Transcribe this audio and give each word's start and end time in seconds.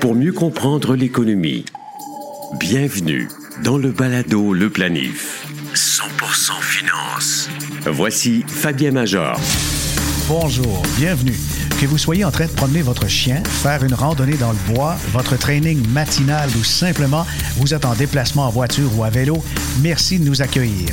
Pour 0.00 0.14
mieux 0.14 0.32
comprendre 0.32 0.94
l'économie, 0.94 1.64
bienvenue 2.58 3.28
dans 3.64 3.78
le 3.78 3.90
balado 3.90 4.52
Le 4.52 4.68
Planif. 4.68 5.46
100% 5.74 6.60
finance. 6.60 7.48
Voici 7.86 8.44
Fabien 8.46 8.90
Major. 8.90 9.38
Bonjour, 10.28 10.82
bienvenue. 10.98 11.36
Que 11.80 11.86
vous 11.86 11.98
soyez 11.98 12.24
en 12.24 12.30
train 12.30 12.46
de 12.46 12.52
promener 12.52 12.82
votre 12.82 13.08
chien, 13.08 13.42
faire 13.44 13.84
une 13.84 13.94
randonnée 13.94 14.36
dans 14.36 14.52
le 14.52 14.74
bois, 14.74 14.96
votre 15.12 15.38
training 15.38 15.86
matinal 15.88 16.50
ou 16.58 16.64
simplement 16.64 17.24
vous 17.56 17.72
êtes 17.72 17.84
en 17.84 17.94
déplacement 17.94 18.46
en 18.46 18.50
voiture 18.50 18.90
ou 18.98 19.04
à 19.04 19.10
vélo, 19.10 19.42
merci 19.80 20.18
de 20.18 20.24
nous 20.24 20.42
accueillir. 20.42 20.90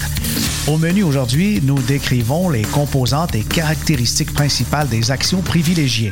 Au 0.68 0.78
menu 0.78 1.04
aujourd'hui, 1.04 1.62
nous 1.64 1.80
décrivons 1.80 2.50
les 2.50 2.64
composantes 2.64 3.36
et 3.36 3.44
caractéristiques 3.44 4.34
principales 4.34 4.88
des 4.90 5.12
actions 5.12 5.42
privilégiées. 5.42 6.12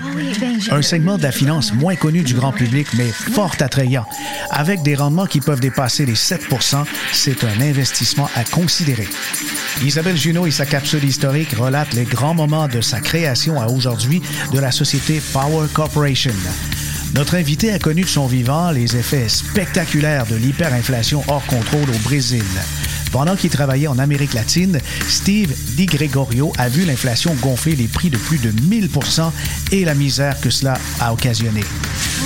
Un 0.70 0.84
segment 0.84 1.18
de 1.18 1.24
la 1.24 1.32
finance 1.32 1.74
moins 1.74 1.96
connu 1.96 2.22
du 2.22 2.36
grand 2.36 2.52
public, 2.52 2.88
mais 2.96 3.08
fort 3.08 3.56
attrayant. 3.60 4.06
Avec 4.52 4.84
des 4.84 4.94
rendements 4.94 5.26
qui 5.26 5.40
peuvent 5.40 5.60
dépasser 5.60 6.06
les 6.06 6.14
7% 6.14 6.86
c'est 7.12 7.44
un 7.44 7.62
investissement 7.62 8.30
à 8.36 8.44
considérer. 8.44 9.08
Isabelle 9.84 10.18
Junot 10.18 10.46
et 10.46 10.52
sa 10.52 10.68
capsule 10.68 11.04
historique 11.04 11.54
relatent 11.54 11.94
les 11.94 12.06
grands 12.06 12.36
moments 12.36 12.68
de 12.68 12.82
sa 12.82 13.00
création 13.00 13.60
à 13.60 13.68
aujourd'hui 13.68 14.22
de 14.52 14.60
la 14.60 14.72
société 14.72 15.20
Power 15.34 15.68
Corporation. 15.74 16.34
Notre 17.16 17.36
invité 17.36 17.72
a 17.72 17.80
connu 17.80 18.04
de 18.04 18.08
son 18.08 18.28
vivant 18.28 18.70
les 18.70 18.98
effets 18.98 19.30
spectaculaires 19.30 20.28
de 20.28 20.36
l'hyperinflation 20.36 21.24
hors 21.28 21.46
contrôle 21.48 21.90
au 21.90 22.00
Brésil. 22.04 22.44
Pendant 23.14 23.36
qu'il 23.36 23.52
travaillait 23.52 23.88
en 23.88 24.00
Amérique 24.00 24.34
latine, 24.34 24.80
Steve 25.08 25.54
Di 25.76 25.86
Gregorio 25.86 26.52
a 26.58 26.68
vu 26.68 26.84
l'inflation 26.84 27.36
gonfler 27.36 27.76
les 27.76 27.88
prix 27.88 28.10
de 28.10 28.18
plus 28.18 28.40
de 28.40 28.50
1000% 28.50 29.30
et 29.72 29.86
la 29.86 29.94
misère 29.94 30.42
que 30.42 30.50
cela 30.50 30.80
a 31.00 31.14
occasionné. 31.14 31.62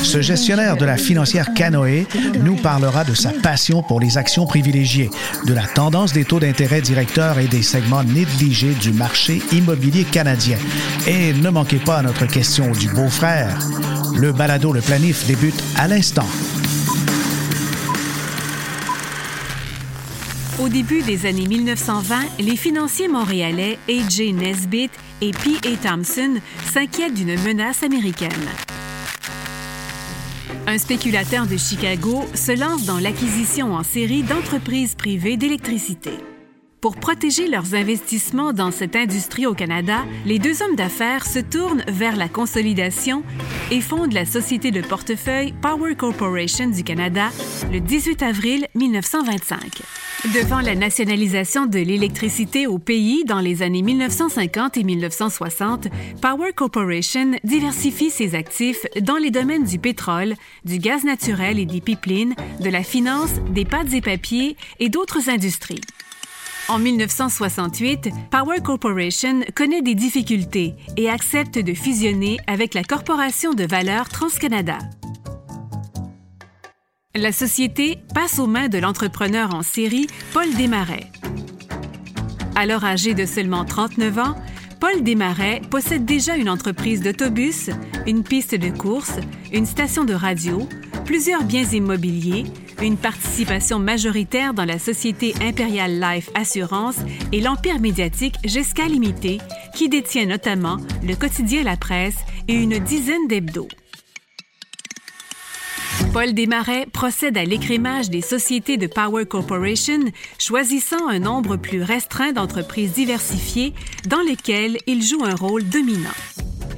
Ce 0.03 0.21
gestionnaire 0.21 0.77
de 0.77 0.85
la 0.85 0.95
financière 0.95 1.53
Canoë 1.53 2.07
nous 2.41 2.55
parlera 2.55 3.03
de 3.03 3.13
sa 3.13 3.31
passion 3.31 3.83
pour 3.83 3.99
les 3.99 4.17
actions 4.17 4.45
privilégiées, 4.45 5.09
de 5.45 5.53
la 5.53 5.67
tendance 5.67 6.13
des 6.13 6.23
taux 6.23 6.39
d'intérêt 6.39 6.79
directeurs 6.79 7.37
et 7.37 7.47
des 7.47 7.63
segments 7.63 8.05
négligés 8.05 8.73
du 8.73 8.93
marché 8.93 9.41
immobilier 9.51 10.05
canadien. 10.05 10.57
Et 11.05 11.33
ne 11.33 11.49
manquez 11.49 11.79
pas 11.79 12.01
notre 12.01 12.27
question 12.27 12.71
du 12.71 12.87
beau-frère. 12.87 13.59
Le 14.15 14.31
balado 14.31 14.71
Le 14.71 14.79
Planif 14.79 15.27
débute 15.27 15.61
à 15.75 15.89
l'instant. 15.89 16.27
Au 20.59 20.69
début 20.69 21.03
des 21.03 21.27
années 21.27 21.45
1920, 21.45 22.39
les 22.39 22.55
financiers 22.55 23.07
montréalais 23.07 23.77
A.J. 23.87 24.33
Nesbitt 24.33 24.89
et 25.21 25.29
P.A. 25.29 25.77
Thompson 25.87 26.37
s'inquiètent 26.73 27.13
d'une 27.13 27.39
menace 27.43 27.83
américaine. 27.83 28.31
Un 30.65 30.79
spéculateur 30.79 31.45
de 31.45 31.57
Chicago 31.57 32.25
se 32.33 32.59
lance 32.59 32.85
dans 32.85 32.97
l'acquisition 32.97 33.75
en 33.75 33.83
série 33.83 34.23
d'entreprises 34.23 34.95
privées 34.95 35.37
d'électricité. 35.37 36.13
Pour 36.81 36.95
protéger 36.95 37.47
leurs 37.47 37.75
investissements 37.75 38.51
dans 38.51 38.71
cette 38.71 38.95
industrie 38.95 39.45
au 39.45 39.53
Canada, 39.53 40.05
les 40.25 40.39
deux 40.39 40.63
hommes 40.63 40.75
d'affaires 40.75 41.27
se 41.27 41.39
tournent 41.39 41.83
vers 41.87 42.15
la 42.15 42.29
consolidation 42.29 43.21
et 43.69 43.81
fondent 43.81 44.13
la 44.13 44.25
société 44.25 44.71
de 44.71 44.81
portefeuille 44.81 45.53
Power 45.61 45.95
Corporation 45.95 46.67
du 46.69 46.83
Canada 46.83 47.29
le 47.71 47.79
18 47.79 48.23
avril 48.23 48.67
1925. 48.73 49.83
Devant 50.25 50.61
la 50.61 50.73
nationalisation 50.73 51.67
de 51.67 51.77
l'électricité 51.77 52.65
au 52.65 52.79
pays 52.79 53.23
dans 53.23 53.39
les 53.39 53.61
années 53.61 53.83
1950 53.83 54.75
et 54.77 54.83
1960, 54.83 55.87
Power 56.21 56.53
Corporation 56.53 57.33
diversifie 57.43 58.09
ses 58.09 58.33
actifs 58.33 58.87
dans 58.99 59.17
les 59.17 59.29
domaines 59.29 59.63
du 59.63 59.77
pétrole, 59.77 60.33
du 60.65 60.79
gaz 60.79 61.03
naturel 61.03 61.59
et 61.59 61.65
des 61.65 61.81
pipelines, 61.81 62.33
de 62.59 62.69
la 62.69 62.81
finance, 62.81 63.29
des 63.51 63.63
pâtes 63.63 63.93
et 63.93 64.01
papiers 64.01 64.57
et 64.79 64.89
d'autres 64.89 65.29
industries. 65.29 65.81
En 66.67 66.79
1968, 66.79 68.09
Power 68.31 68.59
Corporation 68.61 69.41
connaît 69.55 69.83
des 69.83 69.95
difficultés 69.95 70.73
et 70.97 71.09
accepte 71.09 71.59
de 71.59 71.73
fusionner 71.75 72.37
avec 72.47 72.73
la 72.73 72.83
Corporation 72.83 73.53
de 73.53 73.65
valeur 73.65 74.09
TransCanada. 74.09 74.79
La 77.17 77.31
société 77.31 77.97
passe 78.13 78.37
aux 78.37 78.45
mains 78.45 78.67
de 78.67 78.77
l'entrepreneur 78.77 79.55
en 79.55 79.63
série 79.63 80.05
Paul 80.33 80.53
Desmarais. 80.53 81.09
Alors 82.55 82.85
âgé 82.85 83.15
de 83.15 83.25
seulement 83.25 83.65
39 83.65 84.19
ans, 84.19 84.35
Paul 84.79 85.01
Desmarais 85.01 85.61
possède 85.71 86.05
déjà 86.05 86.35
une 86.35 86.47
entreprise 86.47 87.01
d'autobus, 87.01 87.71
une 88.05 88.23
piste 88.23 88.53
de 88.53 88.69
course, 88.69 89.13
une 89.51 89.65
station 89.65 90.03
de 90.03 90.13
radio, 90.13 90.69
plusieurs 91.05 91.43
biens 91.43 91.65
immobiliers, 91.65 92.45
une 92.83 92.97
participation 92.97 93.79
majoritaire 93.79 94.53
dans 94.53 94.65
la 94.65 94.77
société 94.77 95.33
Imperial 95.41 95.99
Life 95.99 96.29
Assurance 96.35 96.97
et 97.31 97.41
l'empire 97.41 97.79
médiatique 97.79 98.35
Gesca 98.43 98.85
Limité, 98.85 99.39
qui 99.73 99.89
détient 99.89 100.27
notamment 100.27 100.77
le 101.03 101.15
quotidien 101.15 101.63
La 101.63 101.77
Presse 101.77 102.17
et 102.47 102.53
une 102.53 102.77
dizaine 102.77 103.27
d'hebdos. 103.27 103.69
Paul 106.17 106.33
Desmarais 106.33 106.87
procède 106.91 107.37
à 107.37 107.45
l'écrémage 107.45 108.09
des 108.09 108.21
sociétés 108.21 108.77
de 108.77 108.87
Power 108.87 109.27
Corporation, 109.27 109.99
choisissant 110.39 111.07
un 111.07 111.19
nombre 111.19 111.57
plus 111.57 111.83
restreint 111.83 112.31
d'entreprises 112.31 112.93
diversifiées 112.93 113.75
dans 114.07 114.21
lesquelles 114.21 114.79
il 114.87 115.03
joue 115.03 115.23
un 115.23 115.35
rôle 115.35 115.63
dominant. 115.69 116.09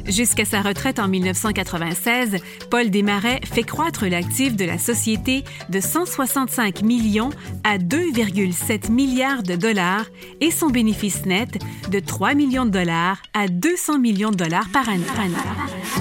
Jusqu'à 0.10 0.44
sa 0.44 0.62
retraite 0.62 0.98
en 0.98 1.08
1996, 1.08 2.38
Paul 2.72 2.90
Desmarais 2.90 3.42
fait 3.44 3.62
croître 3.62 4.08
l'actif 4.08 4.56
de 4.56 4.66
la 4.66 4.80
société 4.80 5.44
de 5.70 5.80
165 5.80 6.82
millions 6.82 7.30
à 7.64 7.78
2,7 7.78 8.92
milliards 8.92 9.44
de 9.44 9.56
dollars 9.56 10.06
et 10.42 10.50
son 10.50 10.70
bénéfice 10.70 11.26
net 11.28 11.60
de 11.92 12.00
3 12.00 12.34
millions 12.34 12.66
de 12.66 12.72
dollars 12.72 13.22
à 13.36 13.48
200 13.48 14.00
millions 14.00 14.32
de 14.32 14.36
dollars 14.36 14.68
par 14.74 14.90
année. 14.90 15.04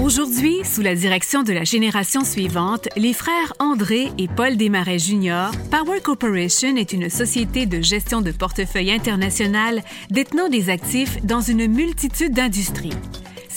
Aujourd'hui, 0.02 0.56
sous 0.64 0.80
la 0.80 0.94
direction 0.94 1.42
de 1.42 1.52
la 1.52 1.64
génération 1.64 2.24
suivante, 2.24 2.88
les 2.96 3.12
frères 3.12 3.52
André 3.58 4.10
et 4.16 4.28
Paul 4.28 4.56
Desmarais 4.56 4.98
Jr., 4.98 5.50
Power 5.70 6.00
Corporation 6.00 6.76
est 6.76 6.94
une 6.94 7.10
société 7.10 7.66
de 7.66 7.82
gestion 7.82 8.22
de 8.22 8.32
portefeuille 8.32 8.90
international 8.90 9.82
détenant 10.10 10.48
des 10.48 10.70
actifs 10.70 11.22
dans 11.24 11.42
une 11.42 11.66
multitude 11.66 12.32
d'industries. 12.32 12.94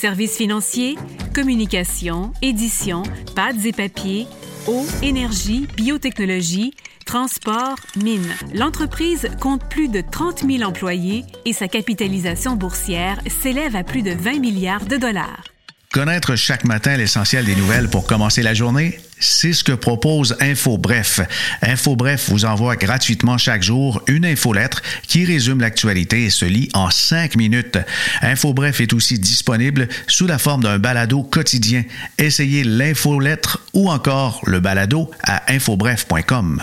Services 0.02 0.36
financiers, 0.36 0.96
communication, 1.32 2.32
édition, 2.42 3.04
pâtes 3.36 3.64
et 3.64 3.70
papiers, 3.70 4.26
eau, 4.66 4.84
énergie, 5.00 5.68
biotechnologie, 5.76 6.74
transport, 7.06 7.76
mine. 7.94 8.26
L'entreprise 8.52 9.30
compte 9.40 9.62
plus 9.70 9.86
de 9.86 10.00
30 10.00 10.40
000 10.40 10.68
employés 10.68 11.22
et 11.44 11.52
sa 11.52 11.68
capitalisation 11.68 12.56
boursière 12.56 13.20
s'élève 13.28 13.76
à 13.76 13.84
plus 13.84 14.02
de 14.02 14.10
20 14.10 14.40
milliards 14.40 14.86
de 14.86 14.96
dollars. 14.96 15.44
Connaître 15.92 16.34
chaque 16.34 16.64
matin 16.64 16.96
l'essentiel 16.96 17.44
des 17.44 17.54
nouvelles 17.54 17.88
pour 17.88 18.04
commencer 18.04 18.42
la 18.42 18.54
journée, 18.54 18.98
c'est 19.22 19.52
ce 19.52 19.64
que 19.64 19.72
propose 19.72 20.36
InfoBref. 20.40 21.20
InfoBref 21.62 22.30
vous 22.30 22.44
envoie 22.44 22.76
gratuitement 22.76 23.38
chaque 23.38 23.62
jour 23.62 24.02
une 24.06 24.26
infolettre 24.26 24.82
qui 25.06 25.24
résume 25.24 25.60
l'actualité 25.60 26.24
et 26.24 26.30
se 26.30 26.44
lit 26.44 26.68
en 26.74 26.90
cinq 26.90 27.36
minutes. 27.36 27.78
InfoBref 28.20 28.80
est 28.80 28.92
aussi 28.92 29.18
disponible 29.18 29.88
sous 30.06 30.26
la 30.26 30.38
forme 30.38 30.62
d'un 30.62 30.78
balado 30.78 31.22
quotidien. 31.22 31.84
Essayez 32.18 32.64
l'infolettre 32.64 33.64
ou 33.72 33.90
encore 33.90 34.40
le 34.46 34.60
balado 34.60 35.10
à 35.22 35.52
infobref.com. 35.52 36.62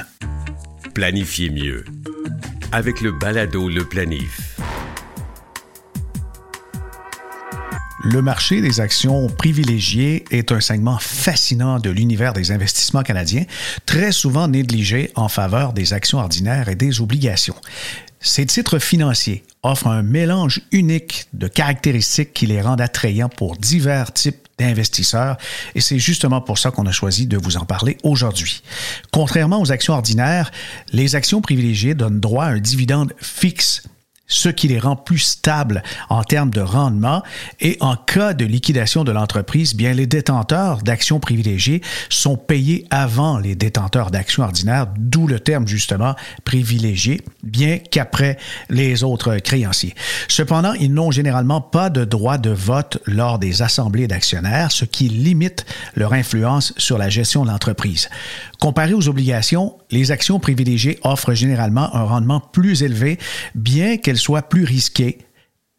Planifiez 0.94 1.50
mieux 1.50 1.86
avec 2.72 3.02
le 3.02 3.12
balado 3.12 3.70
Le 3.70 3.84
Planif. 3.84 4.58
Le 8.02 8.22
marché 8.22 8.62
des 8.62 8.80
actions 8.80 9.28
privilégiées 9.28 10.24
est 10.32 10.54
un 10.54 10.62
segment 10.62 10.98
fascinant 11.00 11.80
de 11.80 11.90
l'univers 11.90 12.32
des 12.32 12.52
investissements 12.52 13.04
canadiens, 13.04 13.44
très 13.86 14.14
souvent 14.14 14.48
négligé 14.48 15.12
en 15.16 15.28
faveur 15.28 15.74
des 15.74 15.92
actions 15.92 16.20
ordinaires 16.20 16.70
et 16.70 16.76
des 16.76 17.02
obligations. 17.02 17.56
Ces 18.22 18.46
titres 18.46 18.80
financiers 18.80 19.44
offrent 19.64 19.88
un 19.88 20.02
mélange 20.02 20.62
unique 20.72 21.28
de 21.34 21.50
caractéristiques 21.50 22.34
qui 22.34 22.46
les 22.46 22.62
rendent 22.62 22.80
attrayants 22.80 23.28
pour 23.28 23.58
divers 23.58 24.14
types 24.14 24.48
d'investisseurs 24.58 25.38
et 25.76 25.82
c'est 25.82 26.00
justement 26.00 26.40
pour 26.40 26.58
ça 26.58 26.72
qu'on 26.72 26.86
a 26.86 26.92
choisi 26.94 27.28
de 27.28 27.38
vous 27.38 27.58
en 27.58 27.66
parler 27.66 27.98
aujourd'hui. 28.04 28.62
Contrairement 29.12 29.60
aux 29.60 29.74
actions 29.74 29.94
ordinaires, 29.94 30.52
les 30.94 31.16
actions 31.16 31.42
privilégiées 31.42 31.96
donnent 31.96 32.22
droit 32.22 32.46
à 32.46 32.50
un 32.50 32.60
dividende 32.60 33.14
fixe 33.20 33.84
ce 34.30 34.48
qui 34.48 34.70
les 34.70 34.80
rend 34.80 34.96
plus 34.96 35.20
stables 35.20 35.84
en 36.08 36.24
termes 36.24 36.52
de 36.52 36.62
rendement. 36.62 37.22
Et 37.60 37.76
en 37.82 37.98
cas 37.98 38.34
de 38.34 38.46
liquidation 38.46 39.04
de 39.04 39.12
l'entreprise, 39.12 39.76
bien 39.76 39.94
les 39.94 40.08
détenteurs 40.08 40.78
d'actions 40.82 41.20
privilégiées 41.20 41.82
sont 42.10 42.38
payés 42.38 42.86
avant 42.90 43.38
les 43.38 43.56
détenteurs 43.56 44.12
d'actions 44.12 44.44
ordinaires, 44.44 44.88
d'où 44.98 45.28
le 45.28 45.40
terme 45.40 45.68
justement 45.68 46.16
privilégié, 46.46 47.22
bien 47.44 47.80
qu'après 47.80 48.38
les 48.70 49.04
autres 49.04 49.38
créanciers. 49.38 49.96
Cependant, 50.28 50.74
ils 50.74 50.94
n'ont 50.94 51.12
généralement 51.12 51.60
pas 51.60 51.90
de 51.90 52.06
droit 52.06 52.38
de 52.38 52.52
vote 52.52 53.00
lors 53.06 53.40
des 53.40 53.62
assemblées 53.62 54.08
d'actionnaires, 54.08 54.72
ce 54.72 54.86
qui 54.86 55.10
limite 55.10 55.66
leur 55.96 56.14
influence 56.14 56.74
sur 56.78 56.98
la 56.98 57.10
gestion 57.10 57.44
de 57.44 57.50
l'entreprise. 57.50 58.10
Comparé 58.60 58.94
aux 58.94 59.10
obligations, 59.10 59.76
les 59.92 60.12
actions 60.12 60.40
privilégiées 60.40 61.00
offrent 61.04 61.34
généralement 61.34 61.96
un 61.96 62.04
rendement 62.04 62.40
plus 62.40 62.84
élevé, 62.84 63.18
bien 63.56 63.98
qu'elles 63.98 64.18
soient 64.18 64.44
plus 64.44 64.64
risquées 64.64 65.20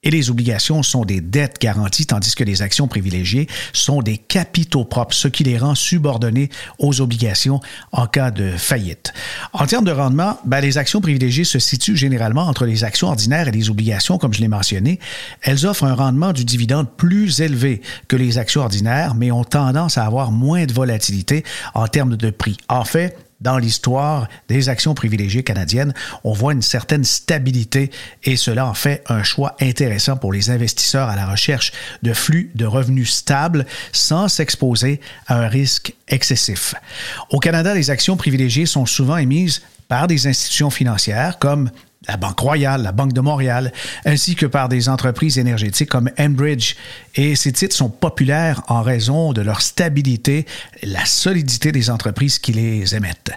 et 0.03 0.11
les 0.11 0.31
obligations 0.31 0.83
sont 0.83 1.05
des 1.05 1.21
dettes 1.21 1.61
garanties, 1.61 2.07
tandis 2.07 2.35
que 2.35 2.43
les 2.43 2.63
actions 2.63 2.89
privilégiées 2.89 3.49
sont 3.75 4.01
des 4.01 4.17
capitaux 4.17 4.85
propres, 4.85 5.15
ce 5.15 5.29
qui 5.29 5.45
les 5.45 5.59
rend 5.59 5.75
subordonnés 5.75 6.49
aux 6.79 7.03
obligations 7.03 7.61
en 7.93 8.07
cas 8.07 8.31
de 8.31 8.51
faillite. 8.53 9.13
En 9.53 9.67
termes 9.67 9.85
de 9.85 9.91
rendement, 9.91 10.39
ben, 10.47 10.61
les 10.61 10.79
actions 10.79 11.03
privilégiées 11.03 11.45
se 11.45 11.59
situent 11.59 11.99
généralement 11.99 12.47
entre 12.47 12.65
les 12.65 12.83
actions 12.83 13.09
ordinaires 13.09 13.49
et 13.49 13.53
les 13.53 13.69
obligations, 13.69 14.17
comme 14.17 14.33
je 14.33 14.41
l'ai 14.41 14.49
mentionné. 14.49 15.01
Elles 15.43 15.67
offrent 15.67 15.85
un 15.85 15.95
rendement 15.95 16.33
du 16.33 16.47
dividende 16.47 16.89
plus 16.97 17.43
élevé 17.43 17.83
que 18.09 18.17
les 18.17 18.39
actions 18.39 18.63
ordinaires, 18.63 19.15
mais 19.15 19.31
ont 19.31 19.45
tendance 19.45 19.99
à 19.99 20.07
avoir 20.07 20.33
moins 20.33 20.65
de 20.65 20.73
volatilité 20.73 21.45
en 21.75 21.89
termes 21.89 22.17
de 22.17 22.31
prix. 22.31 22.57
En 22.71 22.85
fait, 22.85 23.19
dans 23.41 23.59
l'histoire 23.59 24.29
des 24.49 24.69
actions 24.69 24.95
privilégiées 24.95 25.43
canadiennes, 25.43 25.95
on 26.25 26.33
voit 26.33 26.53
une 26.53 26.63
certaine 26.63 27.05
stabilité 27.05 27.91
et 28.25 28.37
cela 28.37 28.67
en 28.67 28.75
fait 28.75 29.03
un 29.09 29.23
choix 29.23 29.57
intéressant 29.61 30.17
pour 30.17 30.33
les 30.33 30.51
investisseurs 30.51 31.09
à 31.09 31.17
la 31.17 31.27
recherche 31.27 31.73
de 32.03 32.13
flux 32.13 32.51
de 32.55 32.67
revenus 32.67 33.11
stables 33.11 33.67
sans 33.93 34.29
s'exposer 34.29 35.01
à 35.27 35.37
un 35.37 35.49
risque 35.49 35.95
excessif. 36.09 36.75
Au 37.31 37.39
Canada, 37.39 37.75
les 37.75 37.91
actions 37.91 38.17
privilégiées 38.17 38.67
sont 38.67 38.87
souvent 38.87 39.17
émises 39.17 39.63
par 39.89 40.07
des 40.07 40.27
institutions 40.27 40.71
financières 40.71 41.39
comme 41.39 41.71
la 42.09 42.17
Banque 42.17 42.41
Royale, 42.41 42.83
la 42.83 42.93
Banque 42.93 43.13
de 43.13 43.21
Montréal, 43.21 43.73
ainsi 44.07 44.35
que 44.35 44.47
par 44.47 44.71
des 44.71 44.89
entreprises 44.89 45.39
énergétiques 45.39 45.91
comme 45.91 46.11
Enbridge. 46.19 46.75
Et 47.15 47.37
ces 47.37 47.53
titres 47.53 47.77
sont 47.77 47.91
populaires 47.91 48.63
en 48.69 48.83
raison 48.83 49.35
de 49.35 49.43
leur 49.43 49.61
stabilité, 49.61 50.47
la 50.83 51.05
solidité 51.05 51.73
des 51.73 51.91
entreprises 51.91 52.39
qui 52.39 52.53
les 52.53 52.95
émettent. 52.95 53.33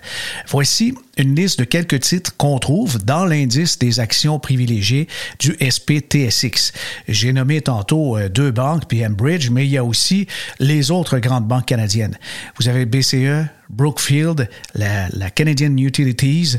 Voici 0.47 0.95
une 1.17 1.35
liste 1.35 1.59
de 1.59 1.65
quelques 1.65 1.99
titres 1.99 2.35
qu'on 2.37 2.57
trouve 2.57 3.03
dans 3.03 3.25
l'indice 3.25 3.77
des 3.79 3.99
actions 3.99 4.39
privilégiées 4.39 5.07
du 5.39 5.57
SPTSX. 5.59 6.71
J'ai 7.09 7.33
nommé 7.33 7.61
tantôt 7.61 8.17
euh, 8.17 8.29
deux 8.29 8.51
banques, 8.51 8.87
puis 8.87 9.05
Enbridge, 9.05 9.49
mais 9.49 9.65
il 9.65 9.71
y 9.71 9.77
a 9.77 9.83
aussi 9.83 10.27
les 10.59 10.89
autres 10.89 11.19
grandes 11.19 11.47
banques 11.47 11.65
canadiennes. 11.65 12.17
Vous 12.57 12.69
avez 12.69 12.85
BCE, 12.85 13.45
Brookfield, 13.75 14.47
la, 14.73 15.29
Canadian 15.35 15.77
Utilities, 15.77 16.57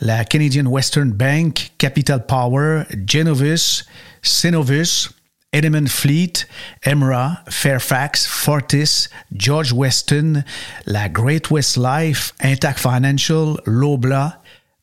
la 0.00 0.24
Canadian 0.24 0.70
Western 0.70 1.16
Bank, 1.16 1.70
Capital 1.78 2.20
Power, 2.20 2.86
Genovis, 3.04 3.84
Synovus, 4.22 5.12
Edelman 5.52 5.88
Fleet, 5.88 6.46
Emra, 6.84 7.42
Fairfax, 7.50 8.26
Fortis, 8.26 9.08
George 9.32 9.72
Weston, 9.72 10.44
la 10.86 11.08
Great 11.08 11.50
West 11.50 11.76
Life, 11.76 12.32
Intact 12.42 12.78
Financial, 12.78 13.56
Lobla, 13.66 14.36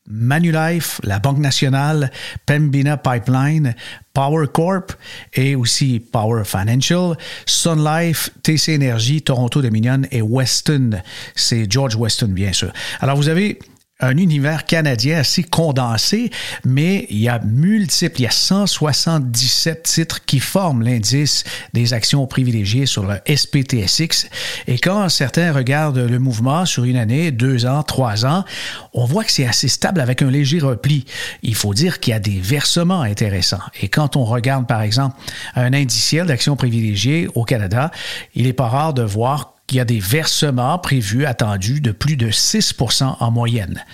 Manulife, 0.06 1.00
la 1.02 1.18
Banque 1.18 1.38
nationale, 1.38 2.10
Pembina 2.46 2.96
Pipeline, 2.96 3.74
Power 4.12 4.46
Corp 4.52 4.92
et 5.32 5.56
aussi 5.56 5.98
Power 6.00 6.44
Financial, 6.44 7.16
Sun 7.46 7.84
Life, 7.84 8.30
TC 8.42 8.74
Energy, 8.74 9.22
Toronto 9.22 9.62
Dominion 9.62 10.02
et 10.10 10.22
Weston. 10.22 11.02
C'est 11.34 11.70
George 11.70 11.96
Weston, 11.96 12.28
bien 12.28 12.52
sûr. 12.52 12.72
Alors, 13.00 13.16
vous 13.16 13.28
avez 13.28 13.58
un 14.04 14.16
univers 14.16 14.66
canadien 14.66 15.18
assez 15.18 15.42
condensé, 15.42 16.30
mais 16.64 17.06
il 17.10 17.18
y 17.18 17.28
a 17.28 17.38
multiples, 17.40 18.20
il 18.20 18.24
y 18.24 18.26
a 18.26 18.30
177 18.30 19.82
titres 19.82 20.24
qui 20.24 20.40
forment 20.40 20.82
l'indice 20.82 21.44
des 21.72 21.92
actions 21.92 22.26
privilégiées 22.26 22.86
sur 22.86 23.04
le 23.04 23.16
SPTSX. 23.26 24.28
Et 24.66 24.78
quand 24.78 25.08
certains 25.08 25.52
regardent 25.52 25.98
le 25.98 26.18
mouvement 26.18 26.66
sur 26.66 26.84
une 26.84 26.96
année, 26.96 27.30
deux 27.30 27.66
ans, 27.66 27.82
trois 27.82 28.26
ans, 28.26 28.44
on 28.92 29.04
voit 29.04 29.24
que 29.24 29.32
c'est 29.32 29.46
assez 29.46 29.68
stable 29.68 30.00
avec 30.00 30.22
un 30.22 30.30
léger 30.30 30.60
repli. 30.60 31.04
Il 31.42 31.54
faut 31.54 31.74
dire 31.74 32.00
qu'il 32.00 32.12
y 32.12 32.14
a 32.14 32.20
des 32.20 32.40
versements 32.40 33.02
intéressants. 33.02 33.60
Et 33.80 33.88
quand 33.88 34.16
on 34.16 34.24
regarde, 34.24 34.66
par 34.66 34.82
exemple, 34.82 35.16
un 35.54 35.72
indiciel 35.72 36.26
d'actions 36.26 36.56
privilégiées 36.56 37.28
au 37.34 37.44
Canada, 37.44 37.90
il 38.34 38.44
n'est 38.44 38.52
pas 38.52 38.68
rare 38.68 38.94
de 38.94 39.02
voir 39.02 39.53
qu'il 39.66 39.78
y 39.78 39.80
a 39.80 39.84
des 39.84 39.98
versements 39.98 40.78
prévus 40.78 41.26
attendus 41.26 41.80
de 41.80 41.92
plus 41.92 42.16
de 42.16 42.30
6% 42.30 43.16
en 43.20 43.30
moyenne. 43.30 43.84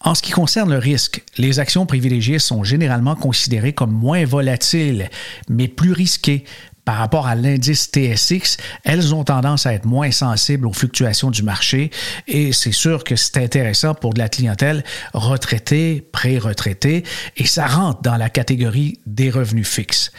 En 0.00 0.14
ce 0.14 0.22
qui 0.22 0.32
concerne 0.32 0.70
le 0.70 0.78
risque, 0.78 1.24
les 1.36 1.58
actions 1.58 1.86
privilégiées 1.86 2.38
sont 2.38 2.62
généralement 2.62 3.16
considérées 3.16 3.72
comme 3.72 3.92
moins 3.92 4.24
volatiles, 4.24 5.10
mais 5.48 5.68
plus 5.68 5.92
risquées. 5.92 6.44
Par 6.84 6.98
rapport 6.98 7.26
à 7.26 7.34
l'indice 7.34 7.90
TSX, 7.90 8.58
elles 8.84 9.12
ont 9.12 9.24
tendance 9.24 9.66
à 9.66 9.74
être 9.74 9.86
moins 9.86 10.12
sensibles 10.12 10.68
aux 10.68 10.72
fluctuations 10.72 11.32
du 11.32 11.42
marché 11.42 11.90
et 12.28 12.52
c'est 12.52 12.70
sûr 12.70 13.02
que 13.02 13.16
c'est 13.16 13.38
intéressant 13.38 13.94
pour 13.94 14.14
de 14.14 14.20
la 14.20 14.28
clientèle 14.28 14.84
retraitée, 15.12 16.08
pré-retraitée 16.12 17.02
et 17.36 17.44
ça 17.44 17.66
rentre 17.66 18.02
dans 18.02 18.16
la 18.16 18.30
catégorie 18.30 19.00
des 19.04 19.30
revenus 19.30 19.66
fixes. 19.66 20.12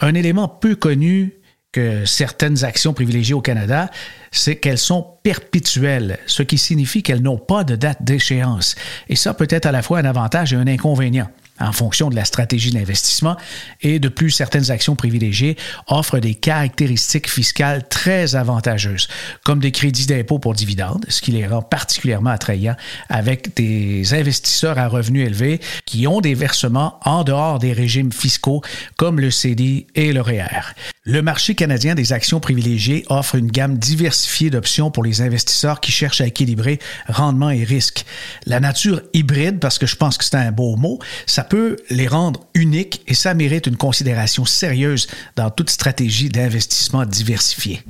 Un 0.00 0.14
élément 0.14 0.48
peu 0.48 0.74
connu 0.74 1.34
que 1.74 2.04
certaines 2.04 2.64
actions 2.64 2.94
privilégiées 2.94 3.34
au 3.34 3.40
Canada, 3.40 3.90
c'est 4.30 4.54
qu'elles 4.56 4.78
sont 4.78 5.04
perpétuelles, 5.24 6.20
ce 6.26 6.44
qui 6.44 6.56
signifie 6.56 7.02
qu'elles 7.02 7.20
n'ont 7.20 7.36
pas 7.36 7.64
de 7.64 7.74
date 7.74 7.98
d'échéance. 8.00 8.76
Et 9.08 9.16
ça 9.16 9.34
peut 9.34 9.48
être 9.50 9.66
à 9.66 9.72
la 9.72 9.82
fois 9.82 9.98
un 9.98 10.04
avantage 10.04 10.52
et 10.52 10.56
un 10.56 10.68
inconvénient 10.68 11.28
en 11.60 11.72
fonction 11.72 12.10
de 12.10 12.16
la 12.16 12.24
stratégie 12.24 12.70
d'investissement 12.70 13.36
et 13.80 13.98
de 13.98 14.08
plus 14.08 14.30
certaines 14.30 14.70
actions 14.70 14.96
privilégiées 14.96 15.56
offrent 15.86 16.18
des 16.18 16.34
caractéristiques 16.34 17.30
fiscales 17.30 17.86
très 17.88 18.34
avantageuses, 18.34 19.08
comme 19.44 19.60
des 19.60 19.72
crédits 19.72 20.06
d'impôt 20.06 20.38
pour 20.38 20.54
dividendes, 20.54 21.04
ce 21.08 21.22
qui 21.22 21.30
les 21.30 21.46
rend 21.46 21.62
particulièrement 21.62 22.30
attrayants 22.30 22.76
avec 23.08 23.54
des 23.56 24.14
investisseurs 24.14 24.78
à 24.78 24.88
revenus 24.88 25.26
élevés 25.26 25.60
qui 25.84 26.06
ont 26.06 26.20
des 26.20 26.34
versements 26.34 26.98
en 27.04 27.24
dehors 27.24 27.58
des 27.58 27.72
régimes 27.72 28.12
fiscaux 28.12 28.62
comme 28.96 29.20
le 29.20 29.30
CD 29.30 29.86
et 29.94 30.12
le 30.12 30.20
REER. 30.20 30.74
E 30.74 30.94
le 31.06 31.20
marché 31.20 31.54
canadien 31.54 31.94
des 31.94 32.14
actions 32.14 32.40
privilégiées 32.40 33.04
offre 33.10 33.34
une 33.34 33.50
gamme 33.50 33.76
diversifiée 33.76 34.48
d'options 34.48 34.90
pour 34.90 35.04
les 35.04 35.20
investisseurs 35.20 35.80
qui 35.80 35.92
cherchent 35.92 36.22
à 36.22 36.26
équilibrer 36.26 36.78
rendement 37.08 37.50
et 37.50 37.62
risque. 37.62 38.06
La 38.46 38.58
nature 38.58 39.02
hybride, 39.12 39.60
parce 39.60 39.78
que 39.78 39.86
je 39.86 39.96
pense 39.96 40.16
que 40.16 40.24
c'est 40.24 40.36
un 40.36 40.50
beau 40.50 40.76
mot, 40.76 40.98
ça 41.26 41.43
peut 41.48 41.76
les 41.90 42.08
rendre 42.08 42.46
uniques 42.54 43.02
et 43.06 43.14
ça 43.14 43.34
mérite 43.34 43.66
une 43.66 43.76
considération 43.76 44.44
sérieuse 44.44 45.06
dans 45.36 45.50
toute 45.50 45.70
stratégie 45.70 46.28
d'investissement 46.28 47.04
diversifiée. 47.04 47.82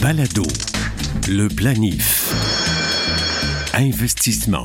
Balado, 0.00 0.46
le 1.28 1.48
planif. 1.48 2.32
Investissement. 3.74 4.64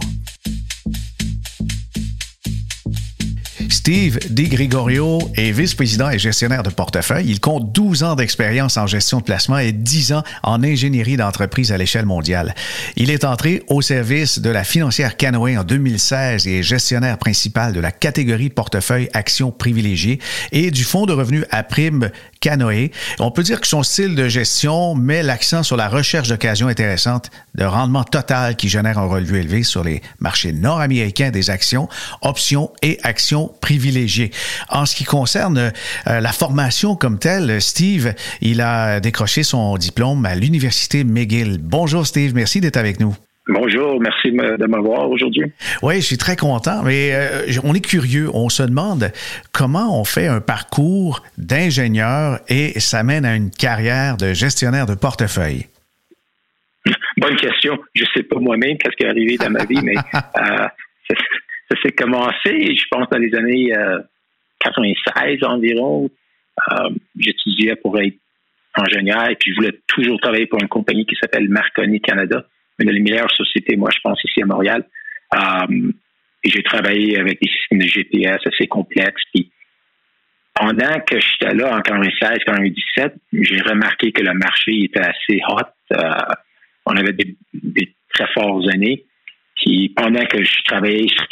Steve 3.82 4.20
Di 4.30 4.48
Gregorio 4.48 5.18
est 5.34 5.50
vice-président 5.50 6.12
et 6.12 6.20
gestionnaire 6.20 6.62
de 6.62 6.70
portefeuille. 6.70 7.26
Il 7.28 7.40
compte 7.40 7.72
12 7.72 8.04
ans 8.04 8.14
d'expérience 8.14 8.78
en 8.78 8.86
gestion 8.86 9.18
de 9.18 9.24
placement 9.24 9.58
et 9.58 9.72
10 9.72 10.14
ans 10.14 10.24
en 10.44 10.64
ingénierie 10.64 11.18
d'entreprise 11.18 11.72
à 11.72 11.80
l'échelle 11.80 12.06
mondiale. 12.06 12.54
Il 12.96 13.10
est 13.10 13.24
entré 13.24 13.64
au 13.70 13.82
service 13.82 14.38
de 14.38 14.52
la 14.52 14.64
financière 14.64 15.18
Canoë 15.18 15.58
en 15.58 15.64
2016 15.64 16.46
et 16.46 16.60
est 16.60 16.64
gestionnaire 16.64 17.18
principal 17.18 17.74
de 17.74 17.80
la 17.80 17.92
catégorie 17.92 18.52
portefeuille 18.52 19.10
actions 19.14 19.50
privilégiées 19.50 20.20
et 20.52 20.70
du 20.70 20.84
fonds 20.84 21.08
de 21.08 21.14
revenus 21.14 21.46
à 21.50 21.64
prime 21.64 22.12
Canoë. 22.40 22.92
On 23.18 23.32
peut 23.32 23.42
dire 23.42 23.60
que 23.60 23.68
son 23.68 23.82
style 23.82 24.14
de 24.14 24.30
gestion 24.30 24.94
met 24.94 25.24
l'accent 25.24 25.64
sur 25.64 25.76
la 25.76 25.90
recherche 25.90 26.28
d'occasions 26.28 26.68
intéressantes 26.68 27.32
de 27.56 27.64
rendement 27.64 28.04
total 28.04 28.58
qui 28.58 28.70
génère 28.70 29.00
un 29.00 29.08
relevé 29.08 29.40
élevé 29.40 29.64
sur 29.64 29.84
les 29.84 30.04
marchés 30.20 30.54
nord-américains 30.54 31.32
des 31.32 31.50
actions, 31.50 31.90
options 32.22 32.72
et 32.84 33.00
actions 33.02 33.48
privilégiées. 33.60 33.71
En 34.70 34.86
ce 34.86 34.96
qui 34.96 35.04
concerne 35.04 35.72
euh, 36.08 36.20
la 36.20 36.32
formation 36.32 36.96
comme 36.96 37.20
telle, 37.20 37.62
Steve, 37.62 38.14
il 38.42 38.62
a 38.62 39.00
décroché 39.00 39.44
son 39.44 39.78
diplôme 39.78 40.26
à 40.26 40.36
l'Université 40.36 41.04
McGill. 41.04 41.58
Bonjour 41.62 42.06
Steve, 42.06 42.34
merci 42.36 42.62
d'être 42.62 42.78
avec 42.78 43.00
nous. 43.00 43.16
Bonjour, 43.48 44.00
merci 44.00 44.32
de 44.32 44.66
m'avoir 44.68 45.10
aujourd'hui. 45.10 45.52
Oui, 45.82 45.96
je 45.96 46.06
suis 46.06 46.18
très 46.18 46.36
content, 46.36 46.84
mais 46.84 47.12
euh, 47.14 47.60
on 47.64 47.74
est 47.74 47.86
curieux. 47.86 48.30
On 48.34 48.50
se 48.50 48.64
demande 48.64 49.12
comment 49.52 50.00
on 50.00 50.06
fait 50.06 50.28
un 50.28 50.42
parcours 50.42 51.24
d'ingénieur 51.38 52.40
et 52.48 52.80
ça 52.80 53.04
mène 53.04 53.26
à 53.26 53.36
une 53.36 53.50
carrière 53.50 54.18
de 54.18 54.34
gestionnaire 54.34 54.86
de 54.86 54.96
portefeuille. 54.96 55.68
Bonne 57.18 57.36
question. 57.36 57.78
Je 57.94 58.04
ne 58.04 58.08
sais 58.16 58.24
pas 58.24 58.40
moi-même 58.40 58.78
qu'est-ce 58.78 58.96
qui 58.96 59.04
est 59.04 59.10
arrivé 59.10 59.38
dans 59.38 59.50
ma 59.50 59.66
vie, 59.66 59.82
mais 59.84 59.96
euh, 60.16 60.68
ça, 61.72 61.82
s'est 61.82 61.92
commencé, 61.92 62.76
je 62.76 62.86
pense, 62.90 63.08
dans 63.10 63.18
les 63.18 63.34
années 63.36 63.72
96 64.60 65.44
environ, 65.44 66.10
euh, 66.72 66.90
j'étudiais 67.18 67.76
pour 67.76 68.00
être 68.00 68.18
ingénieur 68.76 69.30
et 69.30 69.36
puis 69.36 69.52
je 69.52 69.56
voulais 69.56 69.80
toujours 69.88 70.20
travailler 70.20 70.46
pour 70.46 70.62
une 70.62 70.68
compagnie 70.68 71.06
qui 71.06 71.16
s'appelle 71.16 71.50
Marconi 71.50 72.00
Canada, 72.00 72.46
une 72.80 72.92
des 72.92 73.00
meilleures 73.00 73.32
sociétés, 73.32 73.76
moi, 73.76 73.90
je 73.94 74.00
pense, 74.02 74.24
ici 74.24 74.42
à 74.42 74.46
Montréal. 74.46 74.86
Euh, 75.34 75.92
et 76.44 76.50
j'ai 76.50 76.64
travaillé 76.64 77.20
avec 77.20 77.40
des 77.42 77.50
systèmes 77.50 77.80
de 77.80 77.88
GPS 77.88 78.40
assez 78.46 78.68
complexes. 78.68 79.22
Puis 79.34 79.52
pendant 80.54 81.00
que 81.02 81.20
j'étais 81.20 81.54
là 81.54 81.76
en 81.76 81.82
96, 81.82 82.40
97, 82.46 83.14
j'ai 83.34 83.62
remarqué 83.62 84.12
que 84.12 84.22
le 84.22 84.34
marché 84.34 84.84
était 84.84 85.02
assez 85.02 85.40
hot. 85.48 85.62
Euh, 85.94 86.34
on 86.86 86.96
avait 86.96 87.14
des, 87.14 87.36
très 88.14 88.28
fortes 88.34 88.68
années. 88.74 89.06
Puis 89.56 89.90
pendant 89.90 90.26
que 90.26 90.44
je 90.44 90.64
travaillais 90.66 91.08
sur 91.08 91.26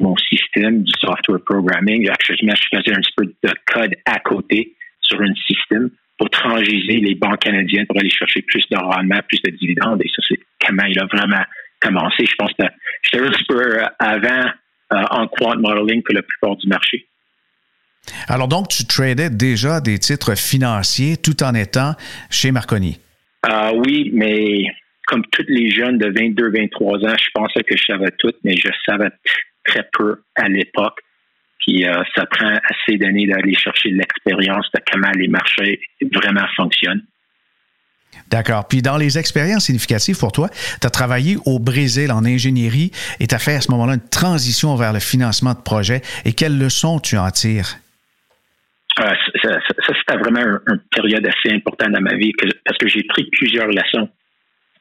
mon 0.00 0.16
système 0.16 0.82
du 0.82 0.92
software 1.00 1.40
programming, 1.44 2.08
actuellement, 2.08 2.54
je 2.54 2.76
faisais 2.76 2.96
un 2.96 3.00
petit 3.00 3.12
peu 3.16 3.26
de 3.26 3.54
code 3.66 3.94
à 4.06 4.18
côté 4.20 4.74
sur 5.00 5.20
un 5.20 5.34
système 5.46 5.90
pour 6.18 6.30
transiger 6.30 6.98
les 7.00 7.14
banques 7.14 7.40
canadiennes 7.40 7.86
pour 7.86 7.98
aller 7.98 8.10
chercher 8.10 8.42
plus 8.42 8.64
de 8.70 8.76
rendement, 8.76 9.20
plus 9.28 9.40
de 9.42 9.50
dividendes. 9.50 10.00
Et 10.04 10.08
ça, 10.14 10.22
c'est 10.28 10.38
comment 10.64 10.84
il 10.84 10.98
a 10.98 11.06
vraiment 11.06 11.42
commencé. 11.80 12.24
Je 12.26 12.34
pense 12.38 12.52
que 12.52 12.64
j'étais 13.02 13.24
un 13.24 13.30
petit 13.30 13.44
peu 13.44 13.82
avant 13.98 14.50
euh, 14.92 15.02
en 15.10 15.26
quant 15.26 15.56
modeling 15.56 16.02
que 16.02 16.12
la 16.12 16.22
plupart 16.22 16.56
du 16.56 16.68
marché. 16.68 17.06
Alors 18.28 18.48
donc, 18.48 18.68
tu 18.68 18.84
tradais 18.84 19.30
déjà 19.30 19.80
des 19.80 19.98
titres 19.98 20.36
financiers 20.36 21.16
tout 21.16 21.42
en 21.42 21.54
étant 21.54 21.94
chez 22.30 22.50
Marconi? 22.50 22.98
Euh, 23.48 23.72
oui, 23.84 24.10
mais 24.12 24.66
comme 25.06 25.24
tous 25.32 25.44
les 25.48 25.70
jeunes 25.70 25.98
de 25.98 26.06
22-23 26.06 27.08
ans, 27.08 27.16
je 27.18 27.30
pensais 27.34 27.62
que 27.62 27.76
je 27.76 27.84
savais 27.84 28.10
tout, 28.18 28.32
mais 28.44 28.56
je 28.56 28.68
savais 28.86 29.10
très 29.64 29.88
peu 29.92 30.22
à 30.34 30.48
l'époque. 30.48 30.98
Puis 31.60 31.86
euh, 31.86 32.02
ça 32.14 32.26
prend 32.26 32.58
assez 32.68 32.98
d'années 32.98 33.26
d'aller 33.26 33.54
chercher 33.54 33.90
l'expérience 33.90 34.66
de 34.74 34.80
comment 34.90 35.10
les 35.16 35.28
marchés 35.28 35.80
vraiment 36.12 36.46
fonctionnent. 36.56 37.04
D'accord. 38.30 38.66
Puis 38.68 38.82
dans 38.82 38.96
les 38.96 39.18
expériences 39.18 39.66
significatives 39.66 40.18
pour 40.18 40.32
toi, 40.32 40.48
tu 40.80 40.86
as 40.86 40.90
travaillé 40.90 41.36
au 41.46 41.58
Brésil 41.58 42.10
en 42.12 42.24
ingénierie 42.24 42.90
et 43.20 43.26
tu 43.26 43.34
as 43.34 43.38
fait 43.38 43.54
à 43.54 43.60
ce 43.60 43.70
moment-là 43.70 43.94
une 43.94 44.08
transition 44.08 44.74
vers 44.74 44.92
le 44.92 45.00
financement 45.00 45.54
de 45.54 45.60
projets. 45.60 46.02
Et 46.24 46.32
quelles 46.32 46.58
leçons 46.58 46.98
tu 46.98 47.16
en 47.16 47.30
tires? 47.30 47.76
Euh, 49.00 49.14
ça, 49.42 49.58
c'était 49.86 50.18
vraiment 50.18 50.58
une 50.66 50.80
période 50.94 51.26
assez 51.26 51.54
importante 51.54 51.92
dans 51.92 52.02
ma 52.02 52.14
vie 52.14 52.32
parce 52.64 52.78
que 52.78 52.88
j'ai 52.88 53.02
pris 53.04 53.24
plusieurs 53.32 53.68
leçons. 53.68 54.08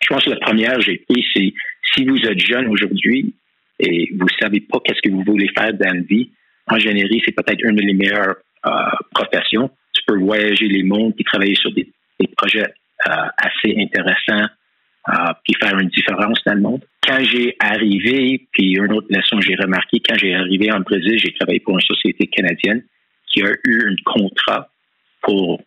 Je 0.02 0.08
pense 0.08 0.26
que 0.26 0.32
la 0.32 0.40
première 0.40 0.76
que 0.76 0.82
j'ai 0.82 1.06
pris, 1.10 1.26
c'est 1.34 1.54
si 1.94 2.06
vous 2.06 2.18
êtes 2.18 2.40
jeune 2.40 2.68
aujourd'hui 2.68 3.34
et 3.82 4.10
vous 4.18 4.28
savez 4.40 4.62
pas 4.62 4.80
qu'est-ce 4.84 5.02
que 5.02 5.14
vous 5.14 5.24
voulez 5.24 5.50
faire 5.58 5.74
dans 5.74 5.94
la 5.94 6.02
vie, 6.02 6.32
ingénierie, 6.68 7.22
c'est 7.26 7.36
peut-être 7.36 7.64
une 7.64 7.76
des 7.76 7.94
meilleures 7.94 8.36
euh, 8.66 8.72
professions. 9.14 9.70
Tu 9.94 10.04
peux 10.08 10.20
voyager 10.20 10.68
les 10.68 10.84
mondes 10.84 11.14
et 11.18 11.24
travailler 11.24 11.56
sur 11.56 11.72
des 11.74 11.88
projets 12.38 12.68
euh, 13.08 13.26
assez 13.38 13.76
intéressant 13.78 14.48
euh, 15.10 15.34
puis 15.44 15.56
faire 15.60 15.78
une 15.80 15.90
différence 15.90 16.40
dans 16.46 16.54
le 16.54 16.62
monde. 16.62 16.86
Quand 17.04 17.24
j'ai 17.24 17.56
arrivé, 17.60 18.48
puis 18.52 18.74
une 18.74 18.94
autre 18.94 19.08
leçon 19.10 19.40
que 19.40 19.46
j'ai 19.46 19.56
remarqué, 19.56 20.00
quand 20.08 20.16
j'ai 20.16 20.36
arrivé 20.36 20.72
en 20.72 20.82
Brésil, 20.82 21.18
j'ai 21.18 21.34
travaillé 21.34 21.60
pour 21.60 21.74
une 21.74 21.82
société 21.82 22.28
canadienne 22.28 22.84
qui 23.28 23.42
a 23.42 23.50
eu 23.66 23.82
un 23.90 23.96
contrat 24.06 24.70
pour 25.24 25.64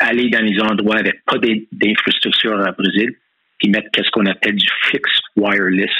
aller 0.00 0.30
dans 0.30 0.44
les 0.44 0.60
endroits 0.60 0.98
avec 0.98 1.24
pas 1.24 1.38
d'infrastructure 1.38 2.58
à 2.58 2.72
Brésil, 2.72 3.14
puis 3.58 3.70
mettre 3.70 3.88
ce 3.94 4.10
qu'on 4.10 4.26
appelle 4.26 4.56
du 4.56 4.68
fixed 4.90 5.22
wireless 5.36 5.92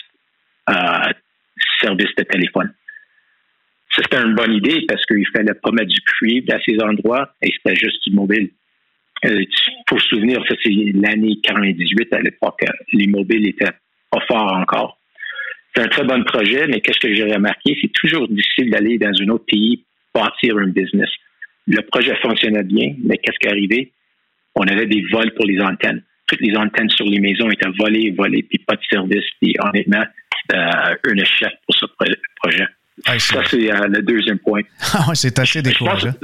euh, 0.71 1.13
service 1.83 2.15
de 2.17 2.23
téléphone. 2.25 2.73
C'était 3.95 4.23
une 4.23 4.35
bonne 4.35 4.55
idée 4.55 4.85
parce 4.89 5.05
qu'il 5.05 5.27
fallait 5.35 5.55
pas 5.55 5.71
mettre 5.71 5.91
du 5.91 6.01
cuivre 6.01 6.47
dans 6.49 6.59
ces 6.65 6.79
endroits 6.81 7.35
et 7.43 7.53
c'était 7.53 7.77
juste 7.77 8.03
du 8.07 8.15
mobile. 8.15 8.51
Euh, 9.25 9.45
faut 9.89 9.99
se 9.99 10.09
souvenir, 10.09 10.43
c'est 10.49 10.71
l'année 10.95 11.39
98 11.43 12.13
à 12.15 12.21
l'époque. 12.21 12.61
Euh, 12.65 12.73
les 12.93 13.07
mobiles 13.07 13.49
étaient 13.49 13.71
pas 14.11 14.21
forts 14.27 14.53
encore. 14.55 14.99
C'est 15.75 15.83
un 15.83 15.89
très 15.89 16.05
bon 16.05 16.23
projet, 16.25 16.67
mais 16.67 16.81
qu'est-ce 16.81 16.99
que 16.99 17.15
j'ai 17.15 17.33
remarqué? 17.33 17.77
C'est 17.81 17.93
toujours 17.93 18.29
difficile 18.29 18.71
d'aller 18.71 18.99
dans 18.99 19.13
un 19.23 19.29
autre 19.29 19.47
pays 19.47 19.85
bâtir 20.15 20.57
un 20.57 20.67
business. 20.67 21.09
Le 21.67 21.81
projet 21.83 22.15
fonctionnait 22.17 22.65
bien, 22.65 22.95
mais 23.05 23.19
qu'est-ce 23.19 23.39
qui 23.39 23.47
est 23.47 23.51
arrivé? 23.51 23.93
On 24.55 24.63
avait 24.63 24.87
des 24.87 25.03
vols 25.11 25.33
pour 25.35 25.47
les 25.47 25.61
antennes. 25.61 26.03
Toutes 26.33 26.41
les 26.41 26.57
antennes 26.57 26.89
sur 26.89 27.05
les 27.05 27.21
maisons 27.21 27.51
étaient 27.51 27.69
volées, 27.79 28.11
volées, 28.11 28.43
puis 28.43 28.59
pas 28.59 28.75
de 28.75 28.83
service. 28.91 29.25
Puis 29.41 29.55
honnêtement, 29.61 30.03
c'était 30.41 30.59
un 30.59 31.17
échec 31.17 31.53
pour 31.67 31.77
ce 31.77 31.87
projet. 32.43 32.67
ça, 33.19 33.45
c'est 33.45 33.71
euh, 33.71 33.87
le 33.89 34.03
deuxième 34.03 34.39
point. 34.39 34.63
Ah 34.95 35.15
c'est 35.15 35.39
assez 35.39 35.61
décourageant 35.61 36.15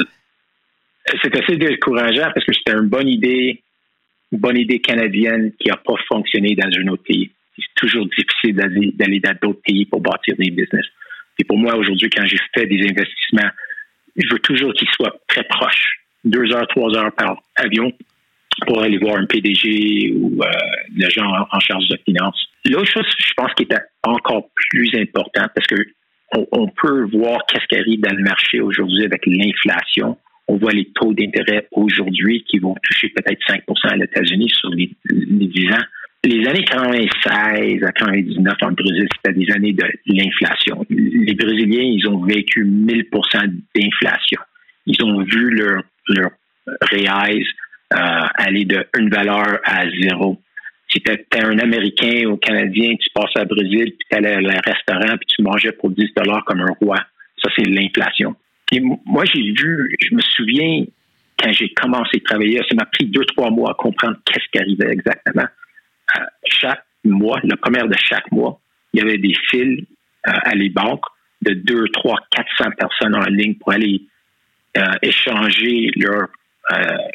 c'est 1.22 1.36
assez 1.36 1.56
décourageant 1.56 2.30
parce 2.34 2.44
que 2.44 2.52
c'était 2.52 2.72
une 2.72 2.88
bonne 2.88 3.08
idée, 3.08 3.62
une 4.32 4.38
bonne 4.38 4.56
idée 4.56 4.80
canadienne 4.80 5.52
qui 5.58 5.68
n'a 5.68 5.76
pas 5.76 5.94
fonctionné 6.08 6.54
dans 6.54 6.68
un 6.68 6.88
autre 6.88 7.04
pays. 7.04 7.30
C'est 7.56 7.74
toujours 7.74 8.06
difficile 8.06 8.54
d'aller 8.94 9.20
dans 9.20 9.34
d'autres 9.42 9.62
pays 9.62 9.84
pour 9.86 10.00
bâtir 10.00 10.36
des 10.38 10.50
business. 10.50 10.86
Et 11.38 11.44
pour 11.44 11.58
moi, 11.58 11.76
aujourd'hui, 11.76 12.10
quand 12.10 12.24
j'ai 12.26 12.38
fait 12.54 12.66
des 12.66 12.82
investissements, 12.82 13.50
je 14.16 14.28
veux 14.30 14.38
toujours 14.40 14.72
qu'ils 14.74 14.88
soient 14.90 15.14
très 15.28 15.44
proches, 15.44 16.00
deux 16.24 16.52
heures, 16.52 16.66
trois 16.68 16.96
heures 16.96 17.12
par 17.12 17.40
avion 17.56 17.92
pour 18.66 18.82
aller 18.82 18.98
voir 18.98 19.16
un 19.16 19.26
PDG 19.26 20.12
ou 20.14 20.42
euh, 20.42 21.08
gens 21.10 21.30
en, 21.50 21.60
charge 21.60 21.88
de 21.88 21.98
finances. 22.04 22.46
L'autre 22.64 22.90
chose, 22.90 23.06
je 23.18 23.32
pense, 23.36 23.52
qui 23.54 23.62
est 23.64 23.74
encore 24.02 24.48
plus 24.70 24.90
important, 24.94 25.46
parce 25.54 25.66
que 25.66 25.76
on 26.52 26.68
peut 26.68 27.08
voir 27.10 27.40
qu'est-ce 27.48 27.66
qui 27.68 27.76
arrive 27.78 28.00
dans 28.00 28.14
le 28.14 28.22
marché 28.22 28.60
aujourd'hui 28.60 29.06
avec 29.06 29.24
l'inflation 29.24 30.18
on 30.48 30.56
voit 30.56 30.72
les 30.72 30.86
taux 30.94 31.12
d'intérêt 31.12 31.68
aujourd'hui 31.72 32.42
qui 32.48 32.58
vont 32.58 32.74
toucher 32.82 33.10
peut-être 33.10 33.38
5% 33.48 33.62
à 33.84 33.96
États-Unis 34.02 34.48
sur 34.48 34.70
les, 34.70 34.90
les 35.10 35.46
10 35.46 35.72
ans. 35.72 35.84
Les 36.24 36.48
années 36.48 36.64
96 36.64 37.84
à 37.84 37.92
99 37.92 38.54
en 38.62 38.72
Brésil, 38.72 39.06
c'était 39.14 39.38
des 39.38 39.52
années 39.52 39.72
de 39.74 39.84
l'inflation. 40.06 40.84
Les 40.90 41.34
Brésiliens, 41.34 41.82
ils 41.82 42.08
ont 42.08 42.24
vécu 42.24 42.64
1000 42.64 43.06
d'inflation. 43.74 44.40
Ils 44.86 45.04
ont 45.04 45.22
vu 45.22 45.50
leur, 45.50 45.82
leur 46.08 46.30
reais 46.90 47.08
euh, 47.08 47.42
aller 47.90 48.64
de 48.64 48.86
une 48.98 49.10
valeur 49.10 49.60
à 49.64 49.84
zéro. 49.90 50.40
Si 50.90 51.00
tu 51.00 51.12
étais 51.12 51.42
un 51.42 51.58
Américain 51.58 52.26
ou 52.26 52.36
Canadien, 52.36 52.94
tu 52.96 53.08
passais 53.14 53.40
à 53.40 53.44
Brésil, 53.44 53.92
puis 53.98 54.06
tu 54.10 54.16
allais 54.16 54.34
à 54.34 54.38
un 54.38 54.60
restaurant, 54.72 55.16
puis 55.18 55.26
tu 55.36 55.42
mangeais 55.42 55.72
pour 55.72 55.90
10 55.90 56.14
dollars 56.16 56.44
comme 56.44 56.60
un 56.60 56.74
roi. 56.80 56.96
Ça, 57.42 57.50
c'est 57.56 57.68
l'inflation. 57.68 58.34
Moi, 59.04 59.24
j'ai 59.26 59.52
vu, 59.52 59.96
je 60.00 60.14
me 60.14 60.20
souviens, 60.20 60.84
quand 61.38 61.52
j'ai 61.52 61.68
commencé 61.70 62.18
à 62.18 62.28
travailler, 62.28 62.60
ça 62.68 62.74
m'a 62.74 62.86
pris 62.86 63.06
deux, 63.06 63.24
trois 63.26 63.50
mois 63.50 63.70
à 63.70 63.74
comprendre 63.74 64.16
qu'est-ce 64.24 64.48
qui 64.50 64.58
arrivait 64.58 64.92
exactement. 64.92 65.46
Euh, 66.16 66.24
chaque 66.46 66.84
mois, 67.04 67.38
la 67.44 67.56
première 67.56 67.86
de 67.86 67.96
chaque 67.96 68.30
mois, 68.32 68.60
il 68.92 69.00
y 69.00 69.02
avait 69.02 69.18
des 69.18 69.34
fils 69.50 69.84
euh, 70.26 70.32
à 70.44 70.54
les 70.54 70.68
banques 70.68 71.04
de 71.42 71.54
deux, 71.54 71.84
trois, 71.92 72.18
400 72.30 72.70
personnes 72.76 73.14
en 73.14 73.24
ligne 73.26 73.54
pour 73.54 73.72
aller 73.72 74.02
euh, 74.76 74.82
échanger 75.02 75.90
leur, 75.96 76.28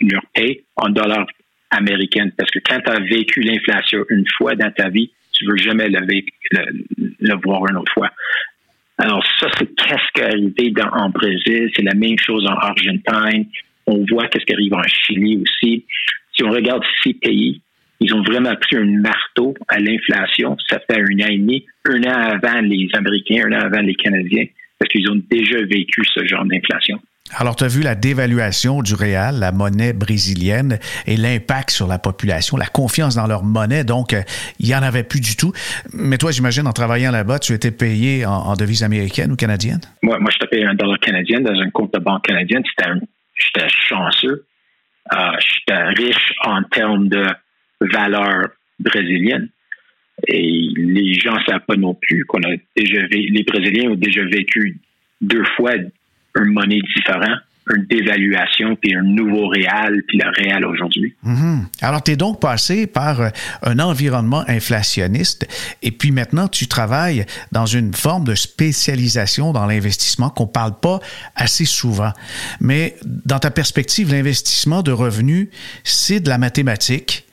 leur 0.01 0.21
paie 0.33 0.63
en 0.75 0.89
dollars 0.89 1.27
américains. 1.71 2.29
Parce 2.37 2.51
que 2.51 2.59
quand 2.59 2.79
tu 2.79 2.91
as 2.91 2.99
vécu 2.99 3.41
l'inflation 3.41 4.03
une 4.09 4.25
fois 4.37 4.55
dans 4.55 4.71
ta 4.71 4.89
vie, 4.89 5.11
tu 5.33 5.45
veux 5.45 5.57
jamais 5.57 5.89
le, 5.89 7.35
voir 7.43 7.67
une 7.69 7.77
autre 7.77 7.91
fois. 7.93 8.09
Alors 8.97 9.23
ça, 9.39 9.47
c'est 9.57 9.75
qu'est-ce 9.75 10.11
qui 10.13 10.21
est 10.21 10.25
arrivé 10.25 10.73
en 10.93 11.09
Brésil, 11.09 11.71
c'est 11.75 11.81
la 11.81 11.95
même 11.95 12.17
chose 12.17 12.45
en 12.45 12.55
Argentine. 12.55 13.47
On 13.87 14.05
voit 14.09 14.27
qu'est-ce 14.27 14.45
qui 14.45 14.53
arrive 14.53 14.73
en 14.73 14.83
Chili 14.83 15.41
aussi. 15.41 15.85
Si 16.35 16.43
on 16.43 16.51
regarde 16.51 16.83
ces 17.03 17.13
pays, 17.13 17.61
ils 17.99 18.13
ont 18.13 18.21
vraiment 18.21 18.55
pris 18.55 18.77
un 18.77 18.85
marteau 18.85 19.55
à 19.67 19.79
l'inflation. 19.79 20.57
Ça 20.69 20.79
fait 20.79 20.99
un 20.99 21.25
an 21.25 21.29
et 21.29 21.37
demi, 21.37 21.65
un 21.85 22.03
an 22.03 22.31
avant 22.31 22.61
les 22.61 22.87
Américains, 22.93 23.45
un 23.47 23.53
an 23.53 23.65
avant 23.65 23.81
les 23.81 23.95
Canadiens, 23.95 24.45
parce 24.77 24.91
qu'ils 24.91 25.09
ont 25.09 25.21
déjà 25.29 25.57
vécu 25.63 26.03
ce 26.05 26.25
genre 26.25 26.45
d'inflation. 26.45 26.99
Alors, 27.37 27.55
tu 27.55 27.63
as 27.63 27.67
vu 27.67 27.81
la 27.81 27.95
dévaluation 27.95 28.81
du 28.81 28.93
réal, 28.93 29.39
la 29.39 29.51
monnaie 29.51 29.93
brésilienne, 29.93 30.79
et 31.07 31.17
l'impact 31.17 31.71
sur 31.71 31.87
la 31.87 31.99
population, 31.99 32.57
la 32.57 32.65
confiance 32.65 33.15
dans 33.15 33.27
leur 33.27 33.43
monnaie. 33.43 33.83
Donc, 33.83 34.13
euh, 34.13 34.21
il 34.59 34.67
n'y 34.67 34.75
en 34.75 34.83
avait 34.83 35.03
plus 35.03 35.19
du 35.19 35.35
tout. 35.35 35.51
Mais 35.93 36.17
toi, 36.17 36.31
j'imagine, 36.31 36.67
en 36.67 36.73
travaillant 36.73 37.11
là-bas, 37.11 37.39
tu 37.39 37.53
étais 37.53 37.71
payé 37.71 38.25
en, 38.25 38.53
devise 38.55 38.83
américaine 38.83 39.31
ou 39.31 39.35
canadienne? 39.35 39.81
Moi, 40.01 40.19
moi 40.19 40.29
je 40.31 40.45
payé 40.45 40.65
un 40.65 40.75
dollar 40.75 40.99
canadien 40.99 41.41
dans 41.41 41.59
un 41.59 41.69
compte 41.69 41.93
de 41.93 41.99
banque 41.99 42.23
canadienne. 42.25 42.63
J'étais 43.35 43.67
chanceux. 43.69 44.45
Euh, 45.13 45.17
j'étais 45.39 45.83
riche 45.95 46.33
en 46.45 46.63
termes 46.63 47.09
de 47.09 47.25
valeur 47.81 48.49
brésilienne. 48.79 49.49
Et 50.27 50.69
les 50.75 51.13
gens 51.15 51.33
ne 51.33 51.43
savent 51.43 51.65
pas 51.67 51.75
non 51.75 51.95
plus 51.95 52.23
qu'on 52.25 52.41
a 52.43 52.55
déjà 52.77 53.01
les 53.09 53.43
Brésiliens 53.43 53.89
ont 53.89 53.95
déjà 53.95 54.23
vécu 54.25 54.79
deux 55.21 55.43
fois 55.55 55.73
une 56.35 56.53
monnaie 56.53 56.81
différente 56.95 57.41
une 57.71 57.85
dévaluation, 57.85 58.75
puis 58.75 58.95
un 58.95 59.03
nouveau 59.03 59.47
réel, 59.47 60.03
puis 60.07 60.17
le 60.17 60.29
réel 60.29 60.65
aujourd'hui. 60.65 61.15
Mhm. 61.23 61.65
Alors, 61.81 62.03
tu 62.03 62.11
es 62.11 62.15
donc 62.15 62.41
passé 62.41 62.87
par 62.87 63.21
euh, 63.21 63.29
un 63.63 63.79
environnement 63.79 64.43
inflationniste, 64.47 65.47
et 65.81 65.91
puis 65.91 66.11
maintenant, 66.11 66.47
tu 66.47 66.67
travailles 66.67 67.25
dans 67.51 67.65
une 67.65 67.93
forme 67.93 68.25
de 68.25 68.35
spécialisation 68.35 69.53
dans 69.53 69.65
l'investissement 69.65 70.29
qu'on 70.29 70.45
ne 70.45 70.51
parle 70.51 70.79
pas 70.79 70.99
assez 71.35 71.65
souvent. 71.65 72.11
Mais 72.59 72.95
dans 73.25 73.39
ta 73.39 73.51
perspective, 73.51 74.11
l'investissement 74.11 74.81
de 74.81 74.91
revenus, 74.91 75.47
c'est 75.83 76.19
de 76.19 76.29
la 76.29 76.37
mathématique, 76.37 77.25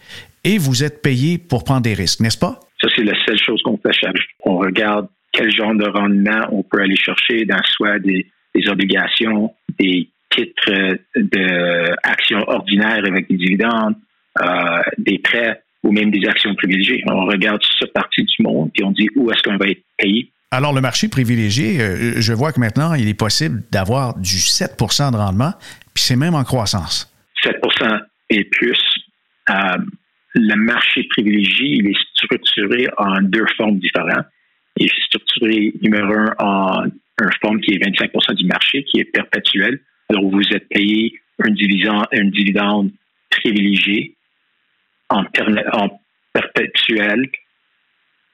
et 0.45 0.59
vous 0.59 0.85
êtes 0.85 1.02
payé 1.02 1.38
pour 1.38 1.64
prendre 1.64 1.83
des 1.83 1.95
risques, 1.95 2.21
n'est-ce 2.21 2.38
pas? 2.38 2.61
Ça, 2.80 2.88
c'est 2.97 3.04
la 3.04 3.14
seule 3.26 3.38
chose 3.38 3.61
qu'on 3.62 3.78
fait. 3.78 3.90
On 4.45 4.57
regarde 4.57 5.09
quel 5.33 5.54
genre 5.54 5.75
de 5.75 5.87
rendement 5.87 6.49
on 6.50 6.62
peut 6.62 6.80
aller 6.80 6.97
chercher 6.97 7.45
dans 7.45 7.61
soit 7.64 7.99
des, 7.99 8.26
des 8.54 8.69
obligations, 8.69 9.54
des 9.78 10.09
titres 10.30 10.99
d'actions 11.16 12.49
ordinaires 12.49 13.04
avec 13.07 13.28
des 13.28 13.37
dividendes, 13.37 13.97
euh, 14.40 14.83
des 14.99 15.19
prêts 15.19 15.62
ou 15.83 15.92
même 15.92 16.11
des 16.11 16.26
actions 16.28 16.54
privilégiées. 16.54 17.02
On 17.09 17.25
regarde 17.26 17.61
cette 17.80 17.92
partie 17.92 18.23
du 18.23 18.42
monde 18.42 18.71
et 18.76 18.85
on 18.85 18.92
dit 18.92 19.09
où 19.16 19.30
est-ce 19.30 19.42
qu'on 19.42 19.57
va 19.57 19.69
être 19.69 19.83
payé. 19.97 20.30
Alors, 20.52 20.73
le 20.73 20.80
marché 20.80 21.09
privilégié, 21.09 21.80
euh, 21.80 22.21
je 22.21 22.33
vois 22.33 22.52
que 22.52 22.59
maintenant, 22.61 22.95
il 22.95 23.09
est 23.09 23.14
possible 23.14 23.62
d'avoir 23.71 24.19
du 24.19 24.37
7% 24.37 25.12
de 25.12 25.16
rendement, 25.16 25.52
puis 25.95 26.02
c'est 26.02 26.16
même 26.16 26.35
en 26.35 26.42
croissance. 26.42 27.12
7% 27.45 28.00
et 28.30 28.45
plus. 28.45 28.78
Euh, 29.49 29.54
le 30.35 30.54
marché 30.57 31.04
privilégié, 31.11 31.66
il 31.66 31.88
est 31.88 31.99
structuré 32.14 32.87
en 32.99 33.21
deux 33.23 33.47
formes 33.57 33.78
différentes. 33.78 34.26
Il 34.76 34.87
est 34.87 35.02
structuré, 35.07 35.73
numéro 35.83 36.14
un, 36.14 36.35
en 36.38 36.87
une 37.22 37.30
forme 37.40 37.60
qui 37.60 37.72
est 37.72 37.78
25% 37.78 38.34
du 38.34 38.46
marché, 38.46 38.84
qui 38.84 39.00
est 39.00 39.04
perpétuel. 39.04 39.80
Alors, 40.08 40.28
vous 40.28 40.42
êtes 40.52 40.68
payé 40.68 41.20
un 41.38 41.50
dividende, 41.50 42.06
un 42.12 42.24
dividende 42.24 42.90
privilégié 43.30 44.14
en, 45.08 45.24
perpétuel 46.32 47.30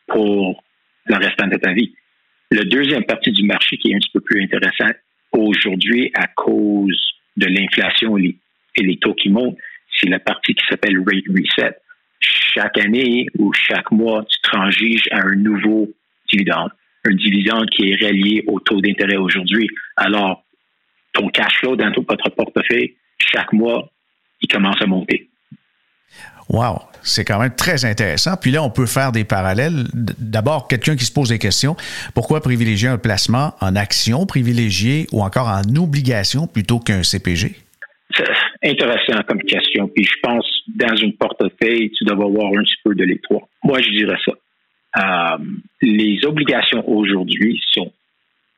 pour 0.07 0.63
le 1.07 1.17
restant 1.17 1.47
de 1.47 1.57
ta 1.57 1.73
vie. 1.73 1.95
La 2.51 2.65
deuxième 2.65 3.05
partie 3.05 3.33
du 3.33 3.45
marché 3.45 3.77
qui 3.79 3.91
est 3.91 3.95
un 3.95 3.99
petit 3.99 4.11
peu 4.13 4.21
plus 4.21 4.43
intéressante 4.43 4.97
aujourd'hui 5.33 6.11
à 6.15 6.27
cause 6.29 7.01
de 7.37 7.47
l'inflation 7.47 8.17
et 8.19 8.37
les 8.79 8.97
taux 8.99 9.15
qui 9.15 9.31
montent, 9.31 9.57
c'est 9.99 10.09
la 10.09 10.19
partie 10.19 10.55
qui 10.55 10.65
s'appelle 10.69 10.99
rate 10.99 11.25
reset. 11.29 11.77
Chaque 12.21 12.79
année 12.79 13.27
ou 13.39 13.53
chaque 13.53 13.91
mois, 13.91 14.25
tu 14.25 14.41
transiges 14.43 15.09
à 15.11 15.23
un 15.23 15.35
nouveau 15.37 15.93
dividende, 16.31 16.71
un 17.07 17.15
dividende 17.15 17.69
qui 17.71 17.91
est 17.91 18.05
relié 18.05 18.45
au 18.47 18.61
taux 18.61 18.81
d'intérêt 18.81 19.17
aujourd'hui. 19.17 19.69
Alors, 19.97 20.45
ton 21.13 21.29
cash 21.29 21.59
flow 21.61 21.77
dans 21.77 21.91
votre 21.91 22.31
portefeuille, 22.31 22.95
chaque 23.19 23.53
mois, 23.53 23.89
il 24.41 24.49
commence 24.49 24.81
à 24.81 24.87
monter. 24.87 25.29
Wow, 26.49 26.79
c'est 27.03 27.25
quand 27.25 27.41
même 27.41 27.55
très 27.55 27.85
intéressant. 27.85 28.37
Puis 28.41 28.53
là, 28.53 28.63
on 28.63 28.71
peut 28.71 28.87
faire 28.87 29.11
des 29.11 29.25
parallèles. 29.25 29.85
D'abord, 29.93 30.69
quelqu'un 30.69 30.95
qui 30.95 31.05
se 31.05 31.13
pose 31.13 31.31
des 31.31 31.39
questions. 31.39 31.75
Pourquoi 32.15 32.41
privilégier 32.41 32.89
un 32.89 32.99
placement 32.99 33.55
en 33.61 33.75
action 33.75 34.27
privilégié 34.27 35.07
ou 35.13 35.23
encore 35.23 35.49
en 35.49 35.63
obligation 35.77 36.47
plutôt 36.47 36.79
qu'un 36.79 37.03
CPG? 37.03 37.57
C'est 38.15 38.71
intéressant 38.71 39.23
comme 39.27 39.43
question. 39.43 39.89
Puis 39.89 40.05
je 40.05 40.21
pense, 40.23 40.47
dans 40.69 40.95
une 40.97 41.15
portefeuille, 41.15 41.91
tu 41.91 42.05
dois 42.05 42.25
avoir 42.25 42.47
un 42.53 42.63
petit 42.63 42.77
peu 42.85 42.95
de 42.95 43.05
les 43.05 43.21
Moi, 43.65 43.81
je 43.83 43.91
dirais 43.91 44.19
ça. 44.25 44.33
Euh, 44.97 45.39
les 45.83 46.25
obligations 46.25 46.89
aujourd'hui 46.89 47.63
sont 47.73 47.93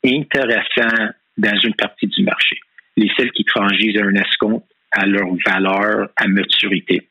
intéressantes 0.04 1.14
dans 1.37 1.59
une 1.61 1.75
partie 1.75 2.07
du 2.07 2.23
marché. 2.23 2.59
Les 2.97 3.11
celles 3.16 3.33
qui 3.33 3.45
transisent 3.45 4.00
un 4.00 4.14
escompte 4.14 4.66
à 4.92 5.07
leur 5.07 5.28
valeur 5.47 6.09
à 6.16 6.28
maturité. 6.28 7.09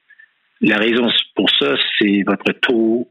La 0.62 0.78
raison 0.78 1.08
pour 1.36 1.50
ça, 1.52 1.76
c'est 1.98 2.24
votre 2.26 2.52
taux, 2.54 3.08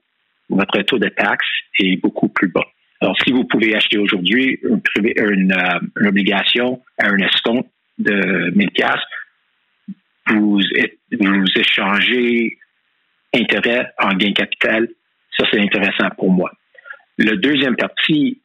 votre 0.49 0.83
taux 0.83 0.99
de 0.99 1.09
taxe 1.09 1.47
est 1.79 1.97
beaucoup 1.97 2.29
plus 2.29 2.49
bas. 2.49 2.67
Alors, 3.01 3.17
si 3.25 3.33
vous 3.33 3.45
pouvez 3.45 3.75
acheter 3.75 3.99
aujourd'hui 3.99 4.59
euh, 4.65 5.31
une, 5.31 5.55
obligation 6.07 6.83
à 6.99 7.09
un 7.09 7.19
escompte 7.19 7.69
de 7.99 8.51
1000 8.55 8.71
vous, 10.29 10.61
vous 11.21 11.45
échangez 11.57 12.59
intérêt 13.35 13.93
en 13.99 14.15
gain 14.15 14.33
capital. 14.33 14.89
Ça, 15.39 15.47
c'est 15.51 15.61
intéressant 15.61 16.09
pour 16.17 16.31
moi. 16.31 16.51
Le 17.19 17.37
deuxième 17.37 17.77
partie, 17.77 18.41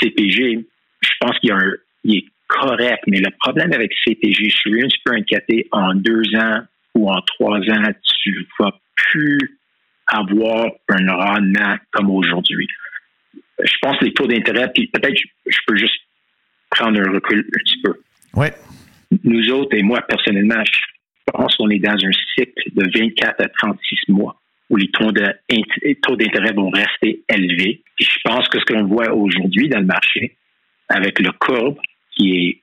CPG, 0.00 0.66
je 1.00 1.10
pense 1.20 1.38
qu'il 1.38 1.50
y 1.50 1.52
a 1.52 1.56
un, 1.56 1.72
il 2.04 2.16
est 2.18 2.26
correct, 2.46 3.02
mais 3.06 3.20
le 3.20 3.30
problème 3.40 3.72
avec 3.72 3.92
CPG, 4.04 4.50
je 4.50 4.56
suis 4.56 4.82
un 4.82 4.88
petit 4.88 5.00
peu 5.04 5.14
inquiété, 5.14 5.68
en 5.72 5.94
deux 5.94 6.22
ans 6.36 6.60
ou 6.94 7.10
en 7.10 7.20
trois 7.22 7.58
ans, 7.58 7.92
tu 8.22 8.46
vas 8.58 8.72
plus 8.96 9.58
avoir 10.06 10.70
un 10.88 11.12
rendement 11.12 11.76
comme 11.92 12.10
aujourd'hui. 12.10 12.66
Je 13.62 13.74
pense 13.82 13.98
que 13.98 14.06
les 14.06 14.12
taux 14.12 14.26
d'intérêt, 14.26 14.70
puis 14.72 14.86
peut-être 14.88 15.18
je 15.46 15.58
peux 15.66 15.76
juste 15.76 16.00
prendre 16.70 16.98
un 17.00 17.12
recul 17.12 17.40
un 17.40 17.58
petit 17.58 17.80
peu. 17.82 17.94
Ouais. 18.34 18.52
Nous 19.24 19.50
autres, 19.50 19.76
et 19.76 19.82
moi 19.82 20.00
personnellement, 20.08 20.62
je 20.64 21.32
pense 21.32 21.56
qu'on 21.56 21.68
est 21.70 21.78
dans 21.78 21.92
un 21.92 22.12
cycle 22.34 22.62
de 22.74 22.98
24 22.98 23.40
à 23.42 23.48
36 23.48 23.96
mois 24.08 24.40
où 24.70 24.76
les 24.76 24.90
taux 24.90 25.12
d'intérêt 25.12 26.52
vont 26.52 26.70
rester 26.70 27.22
élevés. 27.28 27.82
Je 27.98 28.18
pense 28.24 28.48
que 28.48 28.58
ce 28.58 28.64
qu'on 28.64 28.84
voit 28.84 29.12
aujourd'hui 29.12 29.68
dans 29.68 29.80
le 29.80 29.86
marché, 29.86 30.36
avec 30.88 31.18
le 31.20 31.32
courbe 31.32 31.78
qui 32.16 32.36
est 32.36 32.62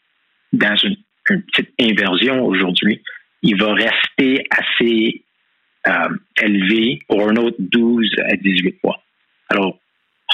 dans 0.54 0.76
une, 0.76 0.98
petite 1.28 1.74
inversion 1.82 2.46
aujourd'hui, 2.46 3.02
il 3.42 3.60
va 3.60 3.74
rester 3.74 4.44
assez 4.52 5.24
euh, 5.88 6.10
élevé 6.40 7.00
pour 7.08 7.28
un 7.28 7.36
autre 7.38 7.58
12 7.58 8.12
à 8.26 8.36
18 8.36 8.84
mois. 8.84 9.02
Alors, 9.50 9.80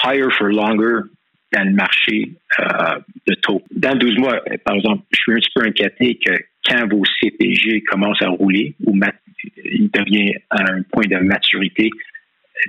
higher 0.04 0.30
for 0.36 0.48
longer 0.48 1.08
dans 1.52 1.64
le 1.64 1.72
marché 1.72 2.32
euh, 2.60 2.98
de 3.26 3.34
taux. 3.36 3.62
Dans 3.70 3.96
12 3.96 4.18
mois, 4.18 4.40
par 4.66 4.76
exemple, 4.76 5.02
je 5.12 5.18
suis 5.18 5.32
un 5.32 5.36
petit 5.36 5.50
peu 5.54 5.62
inquiété 5.64 6.18
que 6.22 6.32
quand 6.66 6.88
vos 6.88 7.02
CPG 7.20 7.82
commencent 7.82 8.22
à 8.22 8.28
rouler 8.28 8.74
ou 8.84 8.98
il 9.64 9.90
devient 9.90 10.34
à 10.50 10.62
un 10.72 10.82
point 10.82 11.06
de 11.06 11.18
maturité, 11.18 11.90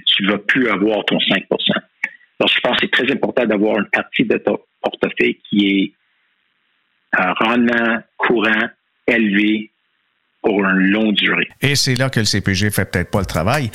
tu 0.08 0.24
ne 0.24 0.32
vas 0.32 0.38
plus 0.40 0.68
avoir 0.70 1.06
ton 1.06 1.20
5 1.20 1.46
Donc, 1.50 1.60
je 2.50 2.60
pense 2.62 2.78
que 2.78 2.82
c'est 2.82 2.92
très 2.92 3.12
important 3.12 3.46
d'avoir 3.46 3.78
une 3.78 3.90
partie 3.92 4.26
de 4.26 4.38
ton 4.38 4.58
portefeuille 4.82 5.40
qui 5.50 5.68
est 5.68 5.94
un 7.18 7.34
rendement 7.34 8.02
courant 8.18 8.70
élevé 9.08 9.70
pour 10.42 10.60
une 10.64 10.92
longue 10.92 11.14
durée. 11.14 11.48
Et 11.62 11.76
c'est 11.76 11.96
là 11.96 12.10
que 12.10 12.20
le 12.20 12.26
CPG 12.26 12.72
fait 12.72 12.90
peut-être 12.90 13.12
pas 13.12 13.20
le 13.20 13.26
travail. 13.26 13.70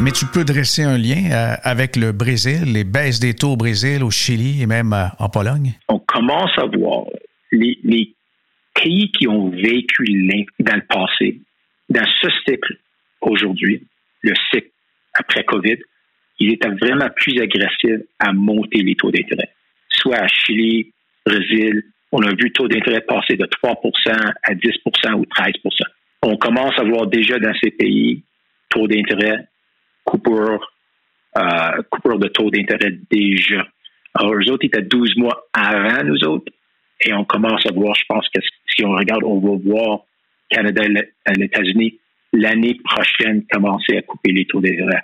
Mais 0.00 0.12
tu 0.12 0.26
peux 0.26 0.44
dresser 0.44 0.84
un 0.84 0.96
lien 0.96 1.30
euh, 1.32 1.56
avec 1.64 1.96
le 1.96 2.12
Brésil, 2.12 2.72
les 2.72 2.84
baisses 2.84 3.18
des 3.18 3.34
taux 3.34 3.54
au 3.54 3.56
Brésil, 3.56 4.04
au 4.04 4.12
Chili 4.12 4.62
et 4.62 4.66
même 4.66 4.92
euh, 4.92 5.06
en 5.18 5.28
Pologne? 5.28 5.72
On 5.88 5.98
commence 5.98 6.56
à 6.56 6.66
voir 6.66 7.06
les, 7.50 8.14
pays 8.74 9.10
qui 9.10 9.26
ont 9.26 9.50
vécu 9.50 10.04
dans 10.60 10.76
le 10.76 10.82
passé, 10.82 11.40
dans 11.88 12.06
ce 12.22 12.28
cycle 12.46 12.78
aujourd'hui, 13.20 13.82
le 14.22 14.32
cycle 14.52 14.70
après 15.14 15.42
COVID, 15.42 15.78
ils 16.38 16.52
étaient 16.52 16.68
vraiment 16.68 17.08
plus 17.16 17.40
agressifs 17.40 18.06
à 18.20 18.32
monter 18.32 18.82
les 18.82 18.94
taux 18.94 19.10
d'intérêt. 19.10 19.50
Soit 19.88 20.18
à 20.18 20.28
Chili, 20.28 20.92
Brésil, 21.26 21.82
on 22.12 22.22
a 22.22 22.28
vu 22.28 22.44
le 22.44 22.52
taux 22.52 22.68
d'intérêt 22.68 23.00
passer 23.00 23.34
de 23.34 23.46
3% 23.46 24.32
à 24.44 24.54
10% 24.54 25.12
ou 25.14 25.24
13% 25.24 25.82
On 26.22 26.36
commence 26.36 26.78
à 26.78 26.84
voir 26.84 27.08
déjà 27.08 27.40
dans 27.40 27.54
ces 27.60 27.72
pays 27.72 28.22
taux 28.70 28.86
d'intérêt, 28.86 29.48
coupure, 30.08 30.72
euh, 31.36 32.18
de 32.18 32.28
taux 32.28 32.50
d'intérêt 32.50 32.92
déjà. 33.10 33.66
Alors, 34.14 34.34
eux 34.34 34.50
autres, 34.50 34.64
étaient 34.64 34.82
12 34.82 35.16
mois 35.16 35.46
avant 35.52 36.02
nous 36.04 36.24
autres. 36.24 36.52
Et 37.04 37.12
on 37.12 37.24
commence 37.24 37.64
à 37.66 37.72
voir, 37.72 37.94
je 37.94 38.04
pense 38.08 38.28
que 38.34 38.40
si 38.74 38.84
on 38.84 38.92
regarde, 38.92 39.22
on 39.24 39.38
va 39.38 39.56
voir 39.62 40.00
Canada 40.50 40.82
et 40.84 40.88
les 41.36 41.44
États-Unis 41.44 41.98
l'année 42.32 42.78
prochaine 42.84 43.44
commencer 43.50 43.96
à 43.96 44.02
couper 44.02 44.32
les 44.32 44.44
taux 44.46 44.60
d'intérêt. 44.60 45.02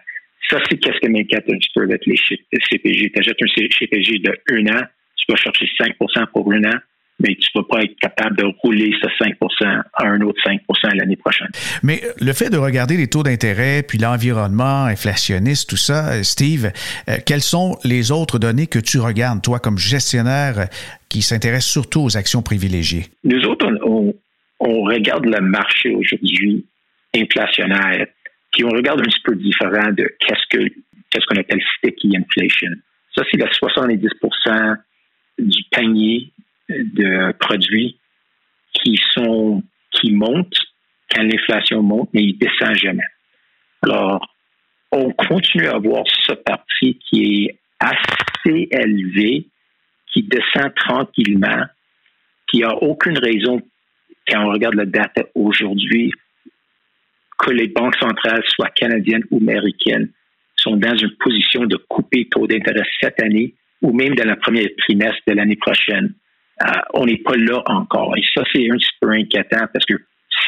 Ça, 0.50 0.58
c'est 0.68 0.76
qu'est-ce 0.78 0.98
que 1.00 1.08
m'inquiète 1.08 1.44
un 1.48 1.56
petit 1.56 1.70
peu 1.74 1.82
avec 1.82 2.04
les 2.06 2.16
CPG. 2.16 3.12
Tu 3.12 3.20
achètes 3.20 3.42
un 3.42 3.68
CPG 3.78 4.18
de 4.18 4.32
un 4.50 4.76
an, 4.76 4.82
tu 5.16 5.24
vas 5.28 5.36
chercher 5.36 5.66
5 5.78 5.96
pour 5.96 6.52
un 6.52 6.64
an, 6.64 6.78
mais 7.24 7.34
tu 7.36 7.48
ne 7.54 7.60
vas 7.60 7.66
pas 7.68 7.82
être 7.82 7.96
capable 7.98 8.36
de 8.36 8.44
rouler 8.60 8.92
ce 9.00 9.06
5% 9.06 9.82
à 9.94 10.06
un 10.06 10.20
autre 10.20 10.38
5% 10.46 10.94
l'année 10.94 11.16
prochaine. 11.16 11.48
Mais 11.82 12.02
le 12.20 12.32
fait 12.32 12.50
de 12.50 12.58
regarder 12.58 12.96
les 12.96 13.08
taux 13.08 13.22
d'intérêt, 13.22 13.82
puis 13.82 13.98
l'environnement 13.98 14.84
inflationniste, 14.84 15.70
tout 15.70 15.78
ça, 15.78 16.22
Steve, 16.22 16.70
euh, 17.08 17.16
quelles 17.24 17.40
sont 17.40 17.78
les 17.82 18.12
autres 18.12 18.38
données 18.38 18.66
que 18.66 18.78
tu 18.78 18.98
regardes, 18.98 19.42
toi, 19.42 19.58
comme 19.58 19.78
gestionnaire 19.78 20.68
qui 21.08 21.22
s'intéresse 21.22 21.66
surtout 21.66 22.00
aux 22.02 22.16
actions 22.16 22.42
privilégiées? 22.42 23.06
Nous 23.24 23.42
autres, 23.44 23.66
on, 23.84 24.14
on 24.60 24.82
regarde 24.82 25.24
le 25.24 25.40
marché 25.40 25.94
aujourd'hui 25.94 26.66
inflationnaire, 27.16 28.06
puis 28.52 28.64
on 28.64 28.70
regarde 28.70 29.00
un 29.00 29.04
petit 29.04 29.22
peu 29.24 29.34
différent 29.34 29.92
de 29.92 30.10
qu'est-ce 30.20 30.58
que 30.58 30.68
qu'est-ce 31.10 31.26
qu'on 31.26 31.40
appelle 31.40 31.62
sticky 31.78 32.16
inflation. 32.16 32.70
Ça, 33.14 33.22
c'est 33.30 33.38
le 33.38 33.46
70% 33.46 34.76
du 35.38 35.62
panier 35.70 36.32
de 36.68 37.32
produits 37.38 37.98
qui 38.72 38.98
sont 39.12 39.62
qui 39.90 40.12
montent 40.12 40.58
quand 41.10 41.22
l'inflation 41.22 41.82
monte, 41.82 42.08
mais 42.12 42.22
il 42.22 42.38
descend 42.38 42.74
jamais. 42.76 43.04
Alors, 43.82 44.26
on 44.90 45.10
continue 45.12 45.66
à 45.66 45.76
avoir 45.76 46.04
ce 46.06 46.32
parti 46.32 46.98
qui 46.98 47.44
est 47.44 47.58
assez 47.78 48.68
élevé, 48.70 49.46
qui 50.12 50.22
descend 50.22 50.74
tranquillement, 50.74 51.64
qui 52.50 52.60
n'a 52.60 52.74
aucune 52.76 53.18
raison, 53.18 53.60
quand 54.26 54.44
on 54.44 54.52
regarde 54.52 54.74
la 54.74 54.86
date 54.86 55.30
aujourd'hui, 55.34 56.10
que 57.38 57.50
les 57.50 57.68
banques 57.68 57.96
centrales, 57.96 58.42
soit 58.46 58.70
canadiennes 58.70 59.24
ou 59.30 59.38
américaines, 59.38 60.10
sont 60.56 60.76
dans 60.76 60.96
une 60.96 61.14
position 61.16 61.66
de 61.66 61.76
couper 61.76 62.28
taux 62.30 62.46
d'intérêt 62.46 62.86
cette 63.00 63.20
année 63.20 63.54
ou 63.82 63.92
même 63.92 64.14
dans 64.14 64.28
le 64.28 64.36
premier 64.36 64.74
trimestre 64.76 65.20
de 65.26 65.34
l'année 65.34 65.56
prochaine. 65.56 66.14
Euh, 66.62 66.66
on 66.94 67.06
n'est 67.06 67.18
pas 67.18 67.36
là 67.36 67.62
encore. 67.66 68.16
Et 68.16 68.22
ça, 68.34 68.42
c'est 68.52 68.70
un 68.70 68.76
petit 68.76 68.90
peu 69.00 69.10
inquiétant 69.10 69.66
parce 69.72 69.84
que 69.86 69.94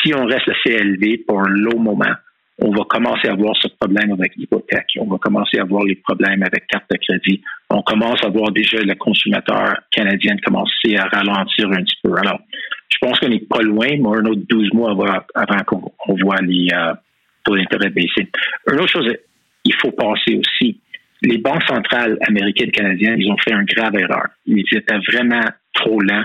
si 0.02 0.14
on 0.14 0.24
reste 0.24 0.48
assez 0.48 0.76
élevé 0.76 1.18
pour 1.26 1.40
un 1.40 1.48
long 1.48 1.78
moment, 1.78 2.14
on 2.58 2.70
va 2.70 2.84
commencer 2.88 3.28
à 3.28 3.32
avoir 3.32 3.54
ce 3.60 3.68
problème 3.78 4.12
avec 4.12 4.34
l'hypothèque. 4.36 4.96
On 4.98 5.06
va 5.06 5.18
commencer 5.18 5.58
à 5.58 5.62
avoir 5.62 5.84
les 5.84 5.96
problèmes 5.96 6.42
avec 6.42 6.66
carte 6.68 6.86
de 6.90 6.96
crédit. 6.96 7.42
On 7.68 7.82
commence 7.82 8.22
à 8.24 8.28
voir 8.28 8.50
déjà 8.50 8.78
le 8.78 8.94
consommateur 8.94 9.76
canadien 9.90 10.36
commencer 10.44 10.96
à 10.96 11.04
ralentir 11.04 11.66
un 11.68 11.82
petit 11.82 11.98
peu. 12.02 12.16
Alors, 12.16 12.40
je 12.88 12.98
pense 13.00 13.18
qu'on 13.18 13.28
n'est 13.28 13.40
pas 13.40 13.62
loin, 13.62 13.88
mais 13.90 14.08
un 14.08 14.24
autre 14.24 14.42
12 14.48 14.72
mois 14.72 14.92
avant, 15.34 15.64
qu'on 15.66 16.14
voit 16.22 16.40
les 16.40 16.68
euh, 16.72 16.94
taux 17.44 17.56
d'intérêt 17.56 17.90
baisser. 17.90 18.28
Une 18.70 18.80
autre 18.80 18.92
chose, 18.92 19.12
il 19.64 19.74
faut 19.74 19.92
penser 19.92 20.36
aussi, 20.36 20.80
les 21.22 21.38
banques 21.38 21.64
centrales 21.64 22.16
américaines 22.26 22.68
et 22.68 22.72
canadiennes, 22.72 23.20
ils 23.20 23.30
ont 23.30 23.36
fait 23.38 23.52
une 23.52 23.64
grave 23.64 23.96
erreur. 23.96 24.28
Ils 24.46 24.64
étaient 24.72 24.98
vraiment 25.12 25.44
trop 25.76 26.00
lents 26.00 26.24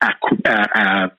à, 0.00 1.10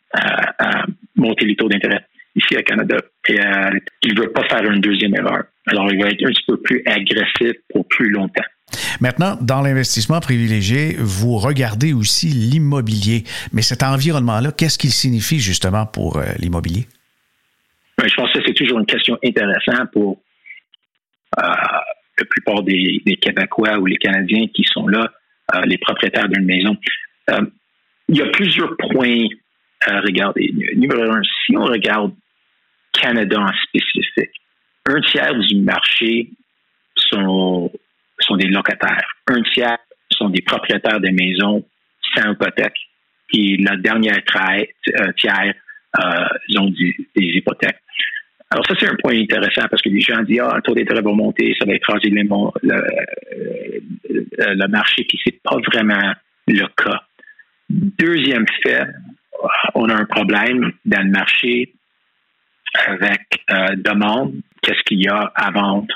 monter 1.16 1.46
les 1.46 1.56
taux 1.56 1.68
d'intérêt 1.68 2.06
ici 2.36 2.58
au 2.58 2.62
Canada. 2.64 2.98
Et 3.28 3.40
euh, 3.40 3.72
il 4.04 4.16
ne 4.16 4.22
veut 4.22 4.32
pas 4.32 4.48
faire 4.48 4.64
une 4.64 4.82
deuxième 4.82 5.16
erreur. 5.16 5.44
Alors, 5.68 5.92
il 5.92 6.02
va 6.02 6.10
être 6.10 6.24
un 6.24 6.30
petit 6.30 6.44
peu 6.48 6.58
plus 6.58 6.82
agressif 6.86 7.54
pour 7.74 7.88
plus 7.88 8.10
longtemps. 8.10 8.44
Maintenant, 9.02 9.38
dans 9.42 9.62
l'investissement 9.62 10.20
privilégié, 10.20 10.96
vous 10.98 11.38
regardez 11.38 11.94
aussi 11.94 12.28
l'immobilier. 12.28 13.24
Mais 13.52 13.62
cet 13.62 13.84
environnement-là, 13.84 14.52
qu'est-ce 14.52 14.78
qu'il 14.78 14.92
signifie 14.92 15.40
justement 15.40 15.86
pour 15.86 16.18
euh, 16.18 16.26
l'immobilier? 16.38 16.86
Ben, 17.98 18.08
je 18.08 18.16
pense 18.16 18.32
que 18.32 18.40
c'est 18.46 18.54
toujours 18.54 18.80
une 18.80 18.86
question 18.86 19.18
intéressante 19.24 19.92
pour 19.92 20.22
euh, 21.40 21.44
la 21.44 22.26
plupart 22.30 22.64
des, 22.64 23.02
Québécois 23.22 23.78
ou 23.80 23.86
les 23.86 23.98
Canadiens 23.98 24.46
qui 24.54 24.64
sont 24.64 24.88
là, 24.88 25.12
les 25.66 25.78
propriétaires 25.80 26.30
d'une 26.30 26.46
maison. 26.46 26.78
Il 28.10 28.18
y 28.18 28.22
a 28.22 28.28
plusieurs 28.28 28.76
points 28.78 29.28
à 29.82 30.02
regarder. 30.02 30.52
Numéro 30.76 31.04
un, 31.04 31.22
si 31.24 31.56
on 31.56 31.66
regarde 31.66 32.12
Canada 32.94 33.40
en 33.40 33.54
spécifique, 33.68 34.32
un 34.86 35.00
tiers 35.02 35.36
du 35.36 35.58
marché 35.58 36.30
sont 36.96 37.72
sont 38.20 38.36
des 38.36 38.48
locataires. 38.48 39.08
Un 39.28 39.42
tiers 39.54 39.78
sont 40.12 40.30
des 40.30 40.42
propriétaires 40.42 41.00
de 41.00 41.10
maisons 41.10 41.66
sans 42.16 42.32
hypothèque. 42.34 42.76
Et 43.34 43.58
la 43.58 43.78
dernière 43.78 44.18
euh, 44.18 45.12
tiers, 45.18 45.54
euh, 46.00 46.26
ils 46.48 46.60
ont 46.60 46.70
des, 46.70 46.96
hypothèques. 47.16 47.80
Alors 48.50 48.66
ça, 48.66 48.74
c'est 48.80 48.88
un 48.88 48.96
point 49.02 49.16
intéressant 49.16 49.68
parce 49.70 49.82
que 49.82 49.90
les 49.90 50.02
gens 50.02 50.22
disent, 50.24 50.42
ah, 50.44 50.56
le 50.56 50.62
taux 50.64 50.74
d'intérêt 50.74 51.02
va 51.02 51.12
monter, 51.12 51.56
ça 51.60 51.66
va 51.66 51.76
écraser 51.76 52.10
le, 52.10 52.24
le, 52.64 54.54
le 54.56 54.68
marché, 54.68 55.06
puis 55.08 55.20
c'est 55.24 55.40
pas 55.44 55.56
vraiment 55.72 56.14
le 56.48 56.66
cas. 56.76 57.04
Deuxième 57.70 58.46
fait, 58.64 58.88
on 59.76 59.90
a 59.90 59.96
un 59.96 60.06
problème 60.06 60.72
dans 60.86 61.02
le 61.02 61.12
marché 61.12 61.74
avec 62.88 63.22
euh, 63.52 63.76
demande, 63.78 64.34
qu'est-ce 64.62 64.82
qu'il 64.86 65.04
y 65.04 65.08
a 65.08 65.32
à 65.36 65.52
vendre 65.52 65.88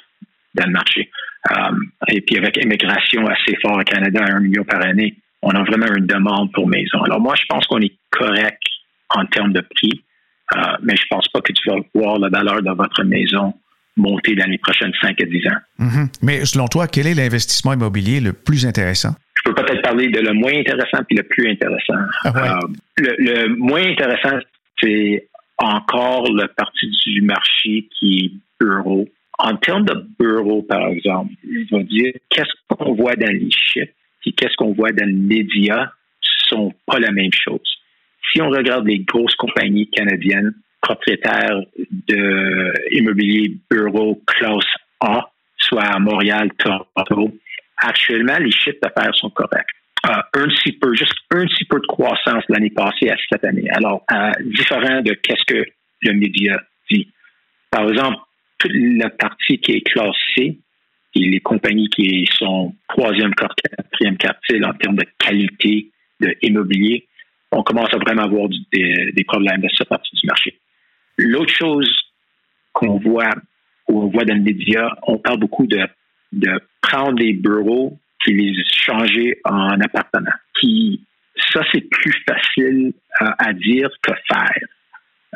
dans 0.55 0.65
le 0.65 0.71
marché? 0.71 1.09
Euh, 1.51 1.75
et 2.09 2.21
puis 2.21 2.37
avec 2.37 2.57
immigration 2.57 3.27
assez 3.27 3.55
fort 3.61 3.77
au 3.77 3.83
Canada 3.83 4.23
à 4.23 4.35
un 4.35 4.39
million 4.39 4.63
par 4.63 4.81
année, 4.81 5.15
on 5.41 5.49
a 5.49 5.63
vraiment 5.63 5.87
une 5.95 6.07
demande 6.07 6.51
pour 6.53 6.67
maison. 6.67 7.03
Alors 7.03 7.19
moi, 7.19 7.35
je 7.35 7.45
pense 7.49 7.65
qu'on 7.67 7.81
est 7.81 7.95
correct 8.11 8.61
en 9.09 9.25
termes 9.25 9.51
de 9.51 9.61
prix, 9.61 10.03
euh, 10.55 10.77
mais 10.81 10.95
je 10.95 11.03
pense 11.09 11.27
pas 11.29 11.41
que 11.41 11.51
tu 11.51 11.69
vas 11.69 11.77
voir 11.93 12.17
la 12.19 12.29
valeur 12.29 12.61
de 12.61 12.71
votre 12.71 13.03
maison 13.03 13.53
monter 13.97 14.35
dans 14.35 14.49
les 14.49 14.57
prochaines 14.57 14.93
5 15.01 15.21
à 15.21 15.25
10 15.25 15.47
ans. 15.47 15.51
Mm-hmm. 15.79 16.07
Mais 16.23 16.45
selon 16.45 16.67
toi, 16.67 16.87
quel 16.87 17.07
est 17.07 17.13
l'investissement 17.13 17.73
immobilier 17.73 18.21
le 18.21 18.33
plus 18.33 18.65
intéressant? 18.65 19.15
Je 19.35 19.41
peux 19.43 19.55
peut-être 19.55 19.81
parler 19.81 20.09
de 20.09 20.19
le 20.19 20.33
moins 20.33 20.53
intéressant 20.53 21.03
puis 21.07 21.17
le 21.17 21.23
plus 21.23 21.49
intéressant. 21.49 21.99
Ah 22.23 22.59
euh, 22.59 22.67
le, 22.97 23.55
moins 23.55 23.85
intéressant, 23.85 24.37
c'est 24.81 25.27
encore 25.57 26.31
la 26.33 26.47
partie 26.47 26.89
du 27.05 27.21
marché 27.21 27.87
qui 27.99 28.25
est 28.25 28.63
bureau 28.63 29.07
en 29.39 29.55
termes 29.57 29.85
de 29.85 30.05
bureau, 30.19 30.61
par 30.61 30.87
exemple, 30.87 31.33
je 31.43 31.75
vais 31.75 31.83
dire 31.83 32.13
qu'est-ce 32.29 32.51
qu'on 32.69 32.93
voit 32.93 33.15
dans 33.15 33.31
les 33.31 33.49
chiffres 33.51 33.91
et 34.25 34.31
qu'est-ce 34.31 34.55
qu'on 34.55 34.73
voit 34.73 34.91
dans 34.91 35.05
les 35.05 35.13
médias 35.13 35.89
sont 36.49 36.73
pas 36.85 36.99
la 36.99 37.11
même 37.11 37.31
chose. 37.33 37.61
Si 38.31 38.41
on 38.41 38.49
regarde 38.49 38.85
les 38.87 38.99
grosses 38.99 39.35
compagnies 39.35 39.89
canadiennes 39.89 40.53
propriétaires 40.81 41.61
d'immobilier 41.89 43.57
bureau 43.69 44.21
classe 44.27 44.65
A, 44.99 45.29
soit 45.57 45.83
à 45.83 45.99
Montréal, 45.99 46.49
Toronto, 46.57 47.33
actuellement, 47.77 48.37
les 48.39 48.51
chiffres 48.51 48.79
d'affaires 48.81 49.15
sont 49.15 49.29
corrects. 49.29 49.67
Euh, 50.05 50.21
un 50.33 50.47
petit 50.47 50.73
peu, 50.73 50.93
juste 50.95 51.15
un 51.31 51.45
petit 51.45 51.63
peu 51.65 51.79
de 51.79 51.87
croissance 51.87 52.43
l'année 52.49 52.69
passée 52.69 53.09
à 53.09 53.15
cette 53.31 53.43
année. 53.45 53.69
Alors, 53.69 54.03
différent 54.41 55.01
de 55.01 55.13
qu'est-ce 55.13 55.45
que 55.45 55.65
le 56.01 56.13
média 56.13 56.61
dit. 56.91 57.07
Par 57.71 57.89
exemple, 57.89 58.17
la 58.65 59.09
partie 59.09 59.59
qui 59.59 59.73
est 59.73 59.81
classée 59.81 60.59
et 61.15 61.19
les 61.19 61.39
compagnies 61.39 61.89
qui 61.89 62.27
sont 62.37 62.75
troisième, 62.89 63.33
quatrième 63.33 64.17
quartile 64.17 64.65
en 64.65 64.73
termes 64.73 64.97
de 64.97 65.05
qualité 65.17 65.89
de 66.19 66.35
immobilier, 66.41 67.07
on 67.51 67.63
commence 67.63 67.93
à 67.93 67.97
vraiment 67.97 68.23
avoir 68.23 68.49
des, 68.71 69.23
problèmes 69.25 69.61
de 69.61 69.69
cette 69.77 69.87
partie 69.87 70.15
du 70.15 70.27
marché. 70.27 70.59
L'autre 71.17 71.53
chose 71.53 71.89
qu'on 72.73 72.97
voit, 72.97 73.29
on 73.87 74.07
voit 74.07 74.25
dans 74.25 74.35
le 74.35 74.41
média, 74.41 74.89
on 75.07 75.17
parle 75.17 75.39
beaucoup 75.39 75.67
de, 75.67 75.79
prendre 76.81 77.17
des 77.17 77.33
bureaux 77.33 77.97
et 78.27 78.31
les 78.31 78.53
changer 78.85 79.39
en 79.43 79.79
appartements. 79.79 80.31
Qui, 80.59 81.01
ça, 81.51 81.61
c'est 81.73 81.81
plus 81.81 82.13
facile 82.27 82.93
à 83.19 83.53
dire 83.53 83.89
que 84.01 84.13
faire. 84.27 84.67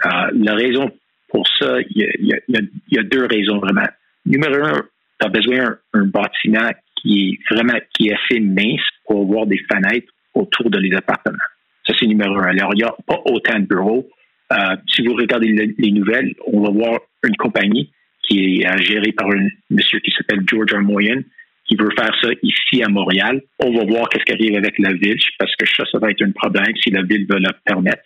Euh, 0.05 0.29
la 0.33 0.53
raison 0.53 0.91
pour 1.29 1.45
ça, 1.59 1.77
il 1.89 2.07
y, 2.19 2.97
a, 2.99 3.03
deux 3.03 3.25
raisons 3.25 3.57
vraiment. 3.57 3.87
Numéro 4.25 4.63
un, 4.63 4.83
tu 5.19 5.27
as 5.27 5.29
besoin 5.29 5.77
d'un 5.93 6.05
bâtiment 6.05 6.69
qui 6.95 7.39
est 7.49 7.53
vraiment 7.53 7.77
qui 7.93 8.09
est 8.09 8.13
assez 8.13 8.39
mince 8.39 8.81
pour 9.05 9.21
avoir 9.21 9.45
des 9.47 9.59
fenêtres 9.71 10.11
autour 10.33 10.69
de 10.69 10.77
les 10.77 10.95
appartements. 10.95 11.37
Ça, 11.85 11.93
c'est 11.99 12.05
numéro 12.05 12.35
un. 12.35 12.43
Alors, 12.43 12.71
il 12.73 12.77
n'y 12.77 12.83
a 12.83 12.95
pas 13.05 13.21
autant 13.25 13.59
de 13.59 13.65
bureaux. 13.65 14.07
Euh, 14.53 14.75
si 14.87 15.05
vous 15.05 15.13
regardez 15.13 15.47
les 15.77 15.91
nouvelles, 15.91 16.33
on 16.45 16.61
va 16.61 16.69
voir 16.69 16.99
une 17.23 17.35
compagnie 17.35 17.91
qui 18.27 18.61
est 18.61 18.67
euh, 18.67 18.77
gérée 18.83 19.11
par 19.11 19.27
un 19.27 19.47
monsieur 19.69 19.99
qui 19.99 20.11
s'appelle 20.11 20.43
George 20.45 20.73
R. 20.73 20.81
Moyen, 20.81 21.21
qui 21.65 21.75
veut 21.75 21.89
faire 21.97 22.15
ça 22.21 22.29
ici 22.43 22.83
à 22.83 22.89
Montréal. 22.89 23.41
On 23.59 23.71
va 23.71 23.85
voir 23.85 24.09
qu'est-ce 24.09 24.23
qui 24.25 24.33
arrive 24.33 24.57
avec 24.57 24.77
la 24.79 24.93
ville, 24.93 25.19
parce 25.37 25.55
que 25.55 25.65
ça, 25.65 25.83
ça 25.91 25.99
va 25.99 26.11
être 26.11 26.23
un 26.23 26.31
problème 26.31 26.73
si 26.81 26.89
la 26.91 27.03
ville 27.03 27.25
veut 27.29 27.39
le 27.39 27.51
permettre. 27.65 28.03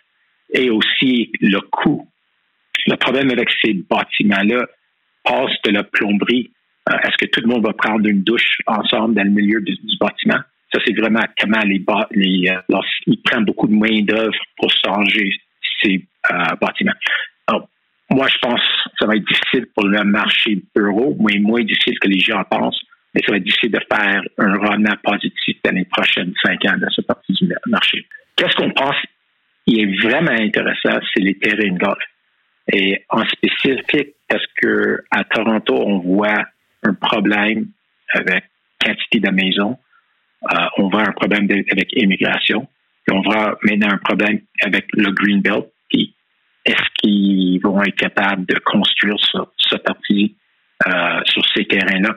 Et 0.54 0.70
aussi 0.70 1.30
le 1.40 1.60
coût 1.60 2.06
le 2.86 2.96
problème 2.96 3.30
avec 3.30 3.48
ces 3.64 3.74
bâtiments-là 3.74 4.66
passe 5.24 5.52
de 5.64 5.70
la 5.70 5.84
plomberie. 5.84 6.50
Euh, 6.88 6.96
est-ce 7.04 7.16
que 7.18 7.30
tout 7.30 7.40
le 7.40 7.46
monde 7.46 7.64
va 7.64 7.72
prendre 7.72 8.06
une 8.08 8.22
douche 8.22 8.58
ensemble 8.66 9.14
dans 9.14 9.24
le 9.24 9.30
milieu 9.30 9.60
du, 9.60 9.76
bâtiment? 10.00 10.40
Ça, 10.72 10.80
c'est 10.84 10.98
vraiment 10.98 11.22
comment 11.38 11.60
les, 11.64 11.84
euh, 12.48 12.80
ils 13.06 13.22
prennent 13.22 13.44
beaucoup 13.44 13.68
de 13.68 13.74
main-d'œuvre 13.74 14.34
pour 14.56 14.70
changer 14.84 15.30
ces 15.82 16.04
euh, 16.32 16.56
bâtiments. 16.60 16.94
Moi, 18.12 18.26
je 18.28 18.38
pense 18.38 18.60
que 18.60 18.90
ça 19.00 19.06
va 19.06 19.16
être 19.16 19.24
difficile 19.26 19.66
pour 19.74 19.86
le 19.86 20.04
marché 20.04 20.56
de 20.56 20.62
bureau, 20.74 21.16
mais 21.20 21.38
moins 21.38 21.62
difficile 21.62 21.98
que 21.98 22.08
les 22.08 22.20
gens 22.20 22.42
pensent. 22.50 22.80
Mais 23.14 23.20
ça 23.26 23.32
va 23.32 23.38
être 23.38 23.44
difficile 23.44 23.70
de 23.70 23.80
faire 23.92 24.22
un 24.38 24.56
rendement 24.56 24.96
positif 25.02 25.56
dans 25.64 25.74
les 25.74 25.84
prochaines 25.84 26.32
cinq 26.44 26.64
ans 26.66 26.76
dans 26.78 26.90
cette 26.90 27.06
partie 27.06 27.32
du 27.34 27.48
marché. 27.66 28.06
Qu'est-ce 28.36 28.56
qu'on 28.56 28.70
pense 28.70 28.96
qui 29.66 29.80
est 29.80 30.02
vraiment 30.02 30.32
intéressant, 30.32 30.98
c'est 31.14 31.22
les 31.22 31.34
terrains 31.34 31.72
de 31.72 31.78
golf. 31.78 32.02
Et 32.72 33.04
en 33.10 33.24
spécifique, 33.24 34.14
parce 34.28 34.44
que 34.60 35.02
à 35.10 35.24
Toronto, 35.24 35.74
on 35.74 35.98
voit 35.98 36.44
un 36.82 36.94
problème 36.94 37.66
avec 38.14 38.44
quantité 38.84 39.20
de 39.20 39.30
maisons, 39.30 39.76
euh, 40.52 40.56
on 40.78 40.88
voit 40.88 41.06
un 41.06 41.12
problème 41.12 41.48
avec 41.70 41.92
immigration, 41.92 42.66
et 43.08 43.12
on 43.12 43.22
voit 43.22 43.58
maintenant 43.62 43.90
un 43.92 43.98
problème 43.98 44.40
avec 44.62 44.86
le 44.92 45.10
Green 45.12 45.40
Belt. 45.40 45.66
Qu'ils 47.02 47.60
vont 47.62 47.82
être 47.82 47.96
capables 47.96 48.46
de 48.46 48.58
construire 48.60 49.16
ce, 49.18 49.38
ce 49.56 49.76
parti 49.76 50.36
euh, 50.86 51.20
sur 51.24 51.42
ces 51.54 51.64
terrains-là? 51.64 52.16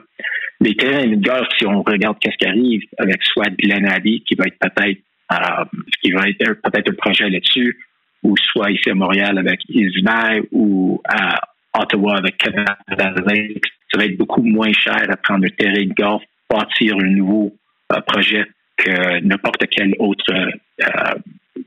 les 0.60 0.74
terrains 0.74 1.06
de 1.06 1.16
golf, 1.16 1.48
si 1.58 1.66
on 1.66 1.82
regarde 1.82 2.16
qu'est-ce 2.20 2.36
qui 2.36 2.46
arrive 2.46 2.82
avec 2.98 3.22
soit 3.24 3.50
Glenady, 3.58 4.22
qui 4.22 4.34
va 4.34 4.44
être 4.46 4.58
peut-être 4.58 5.00
euh, 5.32 5.64
qui 6.02 6.12
va 6.12 6.28
être 6.28 6.60
peut-être 6.62 6.90
un 6.90 6.94
projet 6.94 7.28
là-dessus, 7.28 7.76
ou 8.22 8.34
soit 8.52 8.70
ici 8.70 8.90
à 8.90 8.94
Montréal 8.94 9.38
avec 9.38 9.60
Ismaël 9.68 10.44
ou 10.52 11.00
à 11.08 11.40
Ottawa 11.78 12.16
avec 12.18 12.38
Canada 12.38 12.76
ça 12.88 13.98
va 13.98 14.04
être 14.04 14.16
beaucoup 14.16 14.42
moins 14.42 14.72
cher 14.72 15.04
à 15.08 15.16
prendre 15.16 15.44
un 15.44 15.56
terrain 15.56 15.84
de 15.84 15.94
golf, 15.94 16.22
bâtir 16.50 16.96
un 16.96 17.08
nouveau 17.08 17.54
euh, 17.92 18.00
projet 18.02 18.44
que 18.76 19.20
n'importe 19.20 19.66
quel 19.70 19.94
autre 19.98 20.24
euh, 20.32 21.14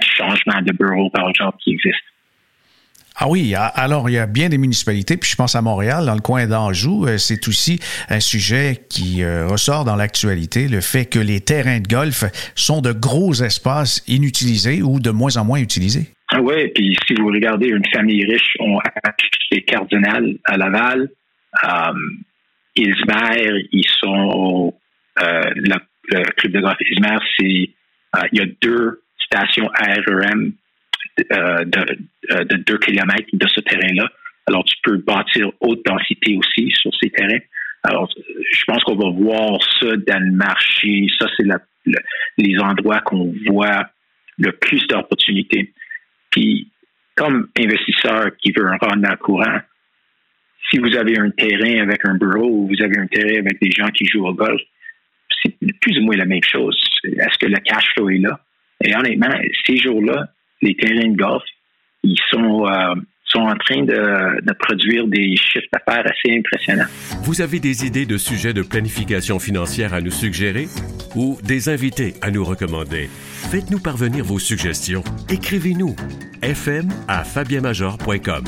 changement 0.02 0.62
de 0.62 0.72
bureau, 0.74 1.10
par 1.10 1.30
exemple, 1.30 1.58
qui 1.60 1.72
existe. 1.72 2.04
Ah 3.22 3.28
oui, 3.28 3.54
alors 3.54 4.10
il 4.10 4.14
y 4.14 4.18
a 4.18 4.28
bien 4.28 4.48
des 4.48 4.58
municipalités, 4.58 5.18
puis 5.18 5.30
je 5.30 5.36
pense 5.36 5.54
à 5.54 5.62
Montréal, 5.62 6.06
dans 6.06 6.16
le 6.16 6.22
coin 6.22 6.48
d'Anjou, 6.48 7.06
euh, 7.06 7.18
c'est 7.18 7.50
aussi 7.50 7.78
un 8.08 8.22
sujet 8.22 8.78
qui 8.90 9.24
euh, 9.24 9.46
ressort 9.46 9.84
dans 9.84 9.98
l'actualité, 9.98 10.70
le 10.70 10.80
fait 10.80 11.06
que 11.06 11.20
les 11.20 11.42
terrains 11.42 11.82
de 11.82 11.88
golf 11.88 12.24
sont 12.56 12.80
de 12.80 12.94
gros 12.94 13.34
espaces 13.34 14.06
inutilisés 14.08 14.82
ou 14.82 15.02
de 15.02 15.10
moins 15.10 15.36
en 15.36 15.44
moins 15.44 15.60
utilisés. 15.60 16.08
Ah 16.32 16.40
oui, 16.42 16.70
puis 16.70 16.96
si 17.06 17.14
vous 17.16 17.28
regardez 17.28 17.68
une 17.68 17.86
famille 17.94 18.24
riche, 18.24 18.56
on 18.62 18.78
acheté 18.78 19.64
Cardinal 19.64 20.38
à 20.46 20.56
Laval, 20.56 21.10
euh, 21.66 21.94
Ismer, 22.78 23.68
ils 23.74 23.90
sont 24.00 24.74
euh, 25.22 25.42
le, 25.56 26.24
club 26.38 26.54
de 26.54 26.62
golf 26.62 26.78
Ismer, 26.90 27.18
c'est 27.38 27.70
il 28.32 28.40
y 28.40 28.42
a 28.42 28.46
deux 28.62 29.02
stations 29.26 29.70
ARM 29.74 30.54
euh, 31.32 31.66
euh, 32.32 32.44
de, 32.44 32.56
2 32.58 32.78
km 32.78 33.26
de 33.34 33.48
ce 33.48 33.62
terrain-là. 33.62 34.10
Alors, 34.48 34.64
tu 34.66 34.76
peux 34.84 34.98
bâtir 34.98 35.52
haute 35.60 35.86
densité 35.86 36.38
aussi 36.38 36.72
sur 36.72 36.92
ces 37.02 37.10
terrains. 37.10 37.40
Alors, 37.84 38.10
je 38.52 38.64
pense 38.66 38.84
qu'on 38.84 38.96
va 38.96 39.10
voir 39.10 39.60
ça 39.80 39.96
dans 39.96 40.24
le 40.24 40.32
marché. 40.32 41.08
Ça, 41.18 41.28
c'est 41.38 41.46
les 42.38 42.60
endroits 42.60 43.00
qu'on 43.02 43.34
voit 43.48 43.90
le 44.38 44.52
plus 44.52 44.86
d'opportunités. 44.88 45.74
Puis, 46.32 46.70
comme 47.16 47.50
investisseur 47.58 48.32
qui 48.42 48.52
veut 48.52 48.68
un 48.68 48.78
rendement 48.78 49.16
courant, 49.18 49.60
si 50.70 50.78
vous 50.78 50.96
avez 50.96 51.18
un 51.18 51.30
terrain 51.32 51.82
avec 51.82 52.06
un 52.06 52.16
bureau 52.16 52.48
ou 52.48 52.68
vous 52.68 52.82
avez 52.84 52.98
un 52.98 53.08
terrain 53.08 53.40
avec 53.40 53.60
des 53.62 53.72
gens 53.72 53.88
qui 53.90 54.06
jouent 54.06 54.28
au 54.28 54.34
golf, 54.34 54.62
c'est 55.42 55.54
plus 55.82 55.98
ou 56.00 56.04
moins 56.04 56.18
la 56.18 56.26
même 56.26 56.44
chose. 56.44 56.80
Est-ce 57.04 57.38
que 57.38 57.48
le 57.48 57.60
cash 57.60 57.86
flow 57.94 58.10
est 58.10 58.20
là? 58.20 58.40
Et 58.84 58.96
honnêtement, 58.96 59.36
ces 59.66 59.78
jours-là, 59.78 60.30
les 60.62 60.76
terrains 60.76 61.12
de 61.12 61.18
golf, 61.18 61.44
ils 62.04 62.20
sont, 62.30 62.66
euh, 62.66 62.96
sont 63.26 63.42
en 63.42 63.56
train 63.56 63.84
de, 63.84 64.42
de, 64.42 64.54
produire 64.60 65.08
des 65.08 65.36
chiffres 65.36 65.68
d'affaires 65.74 66.06
assez 66.06 66.38
impressionnants. 66.38 66.88
Vous 67.24 67.42
avez 67.42 67.60
des 67.60 67.86
idées 67.86 68.06
de 68.06 68.18
sujets 68.18 68.54
de 68.54 68.62
planification 68.62 69.40
financière 69.40 69.94
à 69.94 70.02
nous 70.02 70.12
suggérer 70.12 70.68
ou 71.16 71.38
des 71.44 71.70
invités 71.70 72.14
à 72.22 72.32
nous 72.32 72.44
recommander? 72.44 73.10
Faites-nous 73.52 73.80
parvenir 73.80 74.24
vos 74.24 74.40
suggestions. 74.40 75.04
Écrivez-nous 75.30 75.96
fm 76.42 76.90
à 77.08 77.24
fabienmajor.com 77.24 78.44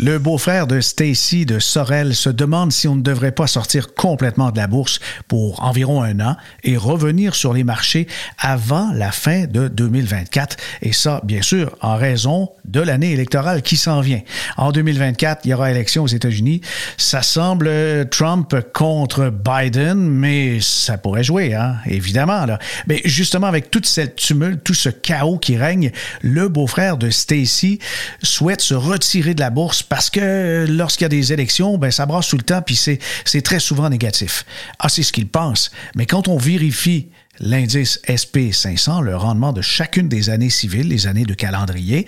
le 0.00 0.18
beau-frère 0.18 0.66
de 0.66 0.80
Stacy 0.80 1.44
de 1.44 1.58
Sorel 1.58 2.14
se 2.14 2.30
demande 2.30 2.72
si 2.72 2.88
on 2.88 2.96
ne 2.96 3.02
devrait 3.02 3.32
pas 3.32 3.46
sortir 3.46 3.92
complètement 3.92 4.50
de 4.50 4.56
la 4.56 4.66
bourse 4.66 4.98
pour 5.28 5.62
environ 5.62 6.02
un 6.02 6.20
an 6.20 6.36
et 6.64 6.78
revenir 6.78 7.34
sur 7.34 7.52
les 7.52 7.64
marchés 7.64 8.06
avant 8.38 8.92
la 8.94 9.12
fin 9.12 9.44
de 9.44 9.68
2024. 9.68 10.56
Et 10.80 10.94
ça, 10.94 11.20
bien 11.22 11.42
sûr, 11.42 11.76
en 11.82 11.96
raison 11.96 12.50
de 12.64 12.80
l'année 12.80 13.12
électorale 13.12 13.60
qui 13.60 13.76
s'en 13.76 14.00
vient. 14.00 14.22
En 14.56 14.72
2024, 14.72 15.42
il 15.44 15.50
y 15.50 15.54
aura 15.54 15.70
élection 15.70 16.04
aux 16.04 16.08
États-Unis. 16.08 16.62
Ça 16.96 17.20
semble 17.20 17.70
Trump 18.10 18.56
contre 18.72 19.30
Biden, 19.30 19.98
mais 19.98 20.60
ça 20.62 20.96
pourrait 20.96 21.24
jouer, 21.24 21.54
hein, 21.54 21.76
évidemment. 21.84 22.46
Mais 22.86 23.02
justement, 23.04 23.48
avec 23.48 23.70
toute 23.70 23.86
cette 23.86 24.16
tumulte, 24.16 24.64
tout 24.64 24.72
ce 24.72 24.88
chaos 24.88 25.36
qui 25.36 25.58
règne, 25.58 25.92
le 26.22 26.48
beau-frère 26.48 26.96
de 26.96 27.10
Stacy 27.10 27.80
souhaite 28.22 28.62
se 28.62 28.74
retirer 28.74 29.34
de 29.34 29.40
la 29.40 29.50
bourse 29.50 29.82
parce 29.90 30.08
que 30.08 30.66
lorsqu'il 30.68 31.04
y 31.04 31.06
a 31.06 31.08
des 31.08 31.32
élections, 31.32 31.76
ben, 31.76 31.90
ça 31.90 32.06
brasse 32.06 32.28
tout 32.28 32.36
le 32.36 32.44
temps, 32.44 32.62
puis 32.62 32.76
c'est 32.76 33.42
très 33.42 33.58
souvent 33.58 33.90
négatif. 33.90 34.46
Ah, 34.78 34.88
c'est 34.88 35.02
ce 35.02 35.12
qu'il 35.12 35.28
pense. 35.28 35.72
Mais 35.96 36.06
quand 36.06 36.28
on 36.28 36.38
vérifie 36.38 37.08
l'indice 37.40 38.00
SP500, 38.06 39.02
le 39.02 39.16
rendement 39.16 39.52
de 39.52 39.62
chacune 39.62 40.08
des 40.08 40.30
années 40.30 40.48
civiles, 40.48 40.88
les 40.88 41.08
années 41.08 41.24
de 41.24 41.34
calendrier, 41.34 42.06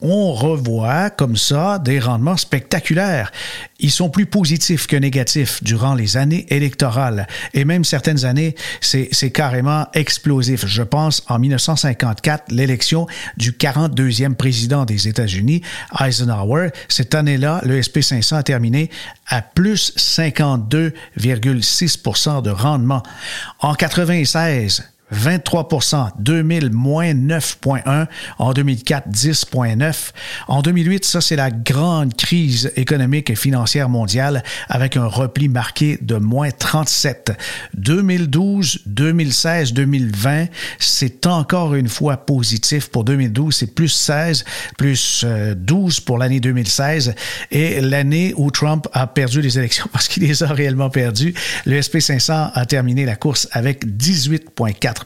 on 0.00 0.32
revoit 0.32 1.10
comme 1.10 1.36
ça 1.36 1.78
des 1.78 2.00
rendements 2.00 2.36
spectaculaires. 2.36 3.30
Ils 3.78 3.90
sont 3.90 4.08
plus 4.10 4.26
positifs 4.26 4.86
que 4.86 4.96
négatifs 4.96 5.62
durant 5.62 5.94
les 5.94 6.16
années 6.16 6.46
électorales. 6.50 7.26
Et 7.54 7.64
même 7.64 7.84
certaines 7.84 8.24
années, 8.24 8.56
c'est 8.80 9.30
carrément 9.30 9.86
explosif. 9.94 10.66
Je 10.66 10.82
pense 10.82 11.22
en 11.28 11.38
1954, 11.38 12.50
l'élection 12.50 13.06
du 13.36 13.52
42e 13.52 14.34
président 14.34 14.84
des 14.84 15.06
États-Unis, 15.08 15.62
Eisenhower. 15.98 16.70
Cette 16.88 17.14
année-là, 17.14 17.60
le 17.64 17.80
SP500 17.80 18.36
a 18.36 18.42
terminé 18.42 18.90
à 19.26 19.42
plus 19.42 19.94
52,6% 19.96 22.42
de 22.42 22.50
rendement. 22.50 23.02
En 23.60 23.74
96, 23.74 24.84
23% 25.14 26.10
2000, 26.18 26.70
moins 26.72 27.12
9,1. 27.12 28.06
En 28.38 28.52
2004, 28.52 29.08
10,9. 29.08 30.10
En 30.48 30.62
2008, 30.62 31.04
ça, 31.04 31.20
c'est 31.20 31.36
la 31.36 31.50
grande 31.50 32.14
crise 32.14 32.72
économique 32.76 33.30
et 33.30 33.34
financière 33.34 33.88
mondiale 33.88 34.42
avec 34.68 34.96
un 34.96 35.06
repli 35.06 35.48
marqué 35.48 35.98
de 36.00 36.16
moins 36.16 36.50
37. 36.50 37.32
2012, 37.74 38.82
2016, 38.86 39.72
2020, 39.72 40.46
c'est 40.78 41.26
encore 41.26 41.74
une 41.74 41.88
fois 41.88 42.18
positif. 42.18 42.88
Pour 42.88 43.04
2012, 43.04 43.54
c'est 43.54 43.74
plus 43.74 43.88
16, 43.88 44.44
plus 44.78 45.24
12 45.56 45.98
euh, 45.98 46.04
pour 46.04 46.18
l'année 46.18 46.40
2016 46.40 47.14
et 47.50 47.80
l'année 47.80 48.32
où 48.36 48.50
Trump 48.50 48.86
a 48.92 49.06
perdu 49.06 49.40
les 49.40 49.58
élections 49.58 49.86
parce 49.92 50.08
qu'il 50.08 50.22
les 50.22 50.42
a 50.42 50.46
réellement 50.46 50.90
perdues. 50.90 51.34
Le 51.66 51.80
SP500 51.80 52.50
a 52.54 52.66
terminé 52.66 53.04
la 53.04 53.16
course 53.16 53.48
avec 53.52 53.86
18,4 53.86 54.99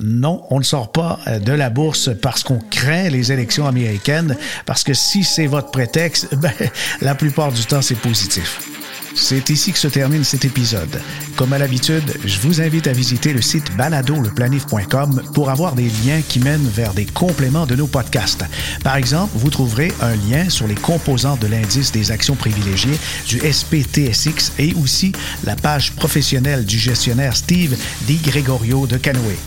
non, 0.00 0.44
on 0.50 0.58
ne 0.58 0.64
sort 0.64 0.92
pas 0.92 1.18
euh, 1.26 1.38
de 1.38 1.52
la 1.52 1.70
bourse 1.70 2.10
parce 2.20 2.42
qu'on 2.42 2.58
craint 2.58 3.08
les 3.08 3.32
élections 3.32 3.66
américaines, 3.66 4.36
parce 4.64 4.84
que 4.84 4.94
si 4.94 5.24
c'est 5.24 5.46
votre 5.46 5.70
prétexte, 5.70 6.34
ben, 6.36 6.52
la 7.00 7.14
plupart 7.14 7.52
du 7.52 7.64
temps, 7.64 7.82
c'est 7.82 7.96
positif. 7.96 8.75
C'est 9.18 9.50
ici 9.50 9.72
que 9.72 9.78
se 9.78 9.88
termine 9.88 10.22
cet 10.24 10.44
épisode. 10.44 11.00
Comme 11.36 11.52
à 11.52 11.58
l'habitude, 11.58 12.14
je 12.24 12.38
vous 12.40 12.60
invite 12.60 12.86
à 12.86 12.92
visiter 12.92 13.32
le 13.32 13.40
site 13.40 13.74
baladoleplanif.com 13.76 15.22
pour 15.34 15.50
avoir 15.50 15.74
des 15.74 15.90
liens 16.04 16.20
qui 16.28 16.38
mènent 16.38 16.68
vers 16.68 16.94
des 16.94 17.06
compléments 17.06 17.66
de 17.66 17.74
nos 17.74 17.86
podcasts. 17.86 18.44
Par 18.84 18.96
exemple, 18.96 19.32
vous 19.34 19.50
trouverez 19.50 19.92
un 20.02 20.14
lien 20.30 20.48
sur 20.48 20.66
les 20.66 20.74
composants 20.74 21.36
de 21.36 21.46
l'indice 21.46 21.92
des 21.92 22.12
actions 22.12 22.36
privilégiées 22.36 22.98
du 23.26 23.40
SPTSX 23.40 24.52
et 24.58 24.74
aussi 24.74 25.12
la 25.44 25.56
page 25.56 25.92
professionnelle 25.92 26.64
du 26.64 26.78
gestionnaire 26.78 27.36
Steve 27.36 27.76
Di 28.02 28.16
Gregorio 28.16 28.86
de 28.86 28.98
Canoë. 28.98 29.38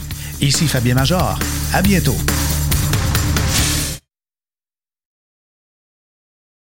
Ici 0.41 0.67
Fabien 0.67 0.95
Major. 0.95 1.37
À 1.73 1.81
bientôt. 1.81 2.17